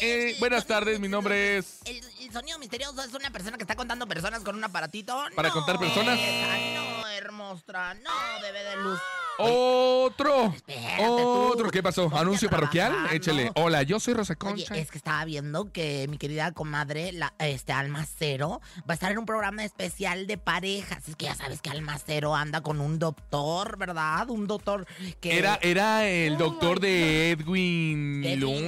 Eh, 0.00 0.36
buenas 0.38 0.66
tardes, 0.66 0.98
mi 1.00 1.08
nombre 1.08 1.58
es... 1.58 1.80
El, 1.84 2.00
el 2.20 2.32
sonido 2.32 2.58
misterioso 2.58 3.02
es 3.02 3.12
una 3.14 3.30
persona 3.30 3.56
que 3.56 3.64
está 3.64 3.74
contando 3.74 4.06
personas 4.06 4.40
con 4.40 4.56
un 4.56 4.64
aparatito. 4.64 5.16
¿Para 5.34 5.48
No, 5.48 5.54
contar 5.54 5.78
personas? 5.78 6.18
esa 6.18 6.56
no, 7.02 7.08
hermostra. 7.08 7.94
No, 7.94 8.10
bebé 8.40 8.62
de 8.64 8.76
luz. 8.76 8.98
Otro. 9.38 10.52
Espérate 10.54 11.04
Otro. 11.04 11.70
¿Qué 11.70 11.82
pasó? 11.82 12.10
¿Anuncio 12.14 12.50
parroquial? 12.50 12.90
trabajando. 12.92 13.16
Échele. 13.16 13.50
Hola, 13.54 13.82
yo 13.82 13.98
soy 13.98 14.14
Rosa 14.14 14.34
Oye, 14.34 14.38
Concha. 14.38 14.76
es 14.76 14.90
que 14.90 14.98
estaba 14.98 15.24
viendo 15.24 15.72
que 15.72 16.06
mi 16.08 16.18
querida 16.18 16.52
comadre, 16.52 17.12
la, 17.12 17.32
este 17.38 17.72
Alma 17.72 18.06
Cero, 18.18 18.60
va 18.80 18.84
a 18.88 18.94
estar 18.94 19.10
en 19.10 19.18
un 19.18 19.26
programa 19.26 19.64
especial 19.64 20.26
de 20.26 20.36
parejas. 20.38 21.08
Es 21.08 21.16
que 21.16 21.24
ya 21.24 21.34
sabes 21.34 21.60
que 21.62 21.70
Alma 21.70 21.98
Cero 22.04 22.36
anda 22.36 22.60
con 22.62 22.80
un 22.80 22.98
doctor, 22.98 23.78
¿verdad? 23.78 24.28
Un 24.30 24.46
doctor 24.46 24.86
que... 25.20 25.38
Era, 25.38 25.58
era 25.62 26.06
el 26.06 26.36
doctor 26.36 26.78
de 26.78 27.30
Edwin, 27.30 28.22
Edwin 28.24 28.40
Luna, 28.40 28.58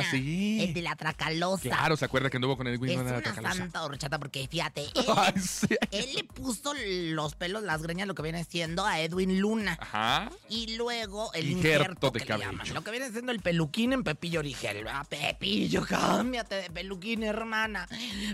Luna, 0.00 0.02
sí. 0.10 0.55
El 0.64 0.74
de 0.74 0.82
la 0.82 0.96
tracalosa. 0.96 1.62
Claro, 1.62 1.96
¿se 1.96 2.04
acuerda 2.04 2.30
que 2.30 2.36
anduvo 2.36 2.56
con 2.56 2.66
Edwin 2.66 2.90
Es 2.90 2.96
Luna 2.96 3.10
de 3.12 3.16
una 3.16 3.16
la 3.18 3.22
Tracalosa? 3.32 3.54
santa 3.56 3.84
horchata 3.84 4.18
porque 4.18 4.46
fíjate, 4.48 4.82
él, 4.94 5.04
Ay, 5.16 5.32
sí. 5.40 5.66
él 5.90 6.14
le 6.14 6.24
puso 6.24 6.72
los 6.74 7.34
pelos, 7.34 7.62
las 7.62 7.82
greñas, 7.82 8.06
lo 8.06 8.14
que 8.14 8.22
viene 8.22 8.44
siendo 8.44 8.84
a 8.86 9.00
Edwin 9.00 9.40
Luna. 9.40 9.78
Ajá. 9.80 10.30
Y 10.48 10.76
luego 10.76 11.32
el 11.34 11.50
Injerto 11.50 11.82
injerto 11.84 12.10
de 12.10 12.18
que 12.20 12.24
le 12.24 12.28
cabello. 12.28 12.50
llaman, 12.52 12.74
lo 12.74 12.82
que 12.84 12.90
viene 12.90 13.10
siendo 13.10 13.32
el 13.32 13.40
peluquín 13.40 13.92
en 13.92 14.02
Pepillo 14.04 14.40
Origel. 14.40 14.84
¿verdad? 14.84 15.06
Pepillo, 15.08 15.84
cámbiate 15.86 16.54
de 16.56 16.70
peluquín, 16.70 17.22
hermana. 17.22 17.88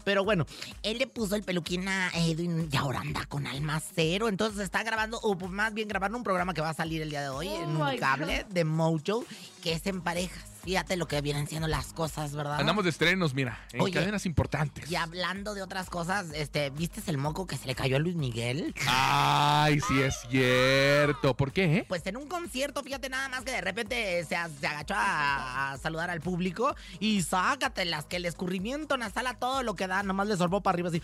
Pero 0.04 0.24
bueno, 0.24 0.46
él 0.82 0.98
le 0.98 1.06
puso 1.06 1.34
el 1.36 1.42
peluquín 1.42 1.88
a 1.88 2.10
Edwin 2.14 2.68
y 2.70 2.76
ahora 2.76 3.00
anda 3.00 3.24
con 3.26 3.46
alma 3.46 3.80
cero. 3.94 4.28
Entonces 4.28 4.60
está 4.62 4.82
grabando, 4.82 5.18
o 5.20 5.34
más 5.48 5.72
bien 5.74 5.88
grabando 5.88 6.16
un 6.18 6.24
programa 6.24 6.54
que 6.54 6.60
va 6.60 6.70
a 6.70 6.74
salir 6.74 7.02
el 7.02 7.10
día 7.10 7.22
de 7.22 7.28
hoy 7.28 7.48
en 7.48 7.76
un 7.76 7.84
my 7.86 7.98
cable 7.98 8.46
de 8.50 8.64
Mojo, 8.64 9.24
que 9.62 9.72
es 9.72 9.86
en 9.86 10.00
parejas. 10.00 10.44
Fíjate 10.64 10.96
lo 10.96 11.06
que 11.08 11.20
vienen 11.20 11.46
siendo 11.48 11.66
las 11.66 11.92
cosas, 11.92 12.34
¿verdad? 12.34 12.60
Andamos 12.60 12.84
de 12.84 12.90
estrenos, 12.90 13.34
mira, 13.34 13.58
en 13.72 13.80
Oye, 13.80 13.94
cadenas 13.94 14.26
importantes. 14.26 14.90
Y 14.90 14.94
hablando 14.94 15.54
de 15.54 15.62
otras 15.62 15.90
cosas, 15.90 16.26
este, 16.34 16.70
¿viste 16.70 17.02
el 17.06 17.18
moco 17.18 17.46
que 17.48 17.56
se 17.56 17.66
le 17.66 17.74
cayó 17.74 17.96
a 17.96 17.98
Luis 17.98 18.14
Miguel? 18.14 18.72
Ay, 18.86 19.80
sí 19.80 20.00
es 20.00 20.14
cierto. 20.30 21.36
¿Por 21.36 21.50
qué? 21.52 21.78
eh? 21.78 21.84
Pues 21.88 22.06
en 22.06 22.16
un 22.16 22.28
concierto, 22.28 22.82
fíjate 22.84 23.08
nada 23.08 23.28
más 23.28 23.42
que 23.42 23.50
de 23.50 23.60
repente 23.60 24.24
se, 24.24 24.36
se 24.60 24.66
agachó 24.66 24.94
a, 24.96 25.72
a 25.72 25.78
saludar 25.78 26.10
al 26.10 26.20
público 26.20 26.76
y 27.00 27.22
sácatelas, 27.22 28.04
que 28.06 28.16
el 28.16 28.24
escurrimiento 28.26 28.96
nasal 28.96 29.26
a 29.26 29.34
todo 29.34 29.62
lo 29.64 29.74
que 29.74 29.88
da, 29.88 30.02
nomás 30.04 30.28
le 30.28 30.36
sorbó 30.36 30.60
para 30.62 30.74
arriba 30.76 30.90
así. 30.90 31.02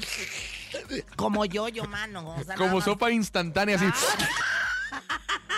Como 1.16 1.44
yo, 1.44 1.68
yo, 1.68 1.85
mano. 1.87 2.29
o 2.31 2.37
sea, 2.44 2.55
nada 2.55 2.57
Como 2.57 2.81
sopa 2.81 3.11
instantánea, 3.11 3.75
así. 3.77 3.87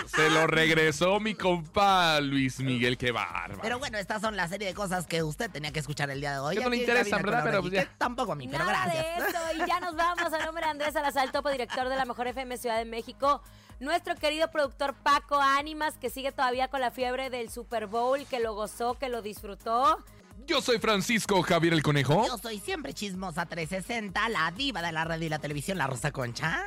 Se 0.06 0.30
lo 0.30 0.46
regresó 0.46 1.20
mi 1.20 1.34
compa 1.34 2.20
Luis 2.20 2.60
Miguel, 2.60 2.96
qué 2.98 3.12
bárbaro. 3.12 3.58
Pero 3.62 3.78
bueno, 3.78 3.98
estas 3.98 4.20
son 4.20 4.36
la 4.36 4.48
serie 4.48 4.68
de 4.68 4.74
cosas 4.74 5.06
que 5.06 5.22
usted 5.22 5.50
tenía 5.50 5.72
que 5.72 5.80
escuchar 5.80 6.10
el 6.10 6.20
día 6.20 6.32
de 6.32 6.38
hoy. 6.38 6.56
Que 6.56 6.64
no 6.64 6.70
le 6.70 6.84
Cabina 6.84 7.18
¿verdad? 7.18 7.44
Pero 7.44 7.60
pues 7.62 7.72
que 7.72 7.88
Tampoco 7.98 8.32
a 8.32 8.34
mí, 8.36 8.48
pero 8.48 8.64
Nada 8.64 8.86
gracias. 8.86 9.16
de 9.16 9.28
eso. 9.28 9.38
Y 9.64 9.68
ya 9.68 9.80
nos 9.80 9.96
vamos 9.96 10.32
a 10.32 10.44
nombre 10.44 10.64
de 10.64 10.70
Andrés 10.70 10.92
Salazar, 10.92 11.30
topo 11.32 11.50
director 11.50 11.88
de 11.88 11.96
la 11.96 12.04
Mejor 12.04 12.26
FM 12.28 12.56
Ciudad 12.56 12.78
de 12.78 12.84
México. 12.84 13.42
Nuestro 13.78 14.14
querido 14.14 14.50
productor 14.50 14.94
Paco 14.94 15.40
Ánimas, 15.40 15.96
que 15.96 16.10
sigue 16.10 16.32
todavía 16.32 16.68
con 16.68 16.80
la 16.80 16.90
fiebre 16.90 17.30
del 17.30 17.50
Super 17.50 17.86
Bowl, 17.86 18.26
que 18.26 18.38
lo 18.38 18.54
gozó, 18.54 18.94
que 18.94 19.08
lo 19.08 19.22
disfrutó. 19.22 19.98
Yo 20.46 20.61
soy 20.61 20.79
Francisco 20.79 21.42
Javier 21.42 21.74
el 21.74 21.83
Conejo. 21.83 22.26
Yo 22.26 22.38
soy 22.38 22.59
siempre 22.59 22.94
chismosa 22.94 23.46
360, 23.46 24.29
la 24.29 24.53
diva 24.57 24.83
de 24.83 24.92
la 24.92 25.05
radio 25.05 25.26
y 25.26 25.29
la 25.29 25.38
televisión, 25.38 25.79
la 25.79 25.87
Rosa 25.87 26.11
Concha. 26.11 26.64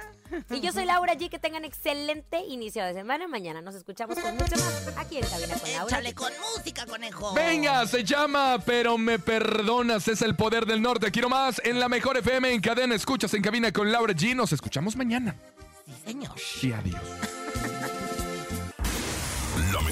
Y 0.50 0.62
yo 0.62 0.72
soy 0.72 0.86
Laura 0.86 1.14
G. 1.14 1.30
Que 1.30 1.40
tengan 1.40 1.66
excelente 1.66 2.40
inicio 2.48 2.84
de 2.84 2.94
semana. 2.94 3.28
Mañana 3.28 3.62
nos 3.62 3.76
escuchamos 3.76 4.18
con 4.18 4.36
mucho 4.36 4.56
más 4.56 4.94
aquí 4.98 5.18
en 5.18 5.26
Cabina 5.26 5.56
con 5.60 5.72
Laura. 5.72 5.98
Échale 5.98 6.14
con 6.14 6.32
música, 6.56 6.86
conejo. 6.86 7.34
Venga, 7.34 7.86
se 7.86 8.04
llama 8.04 8.58
Pero 8.66 8.98
me 8.98 9.20
perdonas, 9.20 10.08
es 10.08 10.22
el 10.22 10.36
poder 10.36 10.66
del 10.66 10.82
norte. 10.82 11.12
Quiero 11.12 11.30
más 11.30 11.62
en 11.64 11.80
la 11.80 11.90
mejor 11.90 12.18
FM 12.18 12.52
en 12.54 12.62
cadena. 12.62 12.96
Escuchas 12.96 13.34
en 13.34 13.42
cabina 13.42 13.72
con 13.72 13.92
Laura 13.92 14.14
G. 14.14 14.36
Nos 14.36 14.54
escuchamos 14.54 14.96
mañana. 14.96 15.36
Sí, 15.86 15.94
señor. 16.06 16.36
Y 16.62 16.72
adiós. 16.72 17.02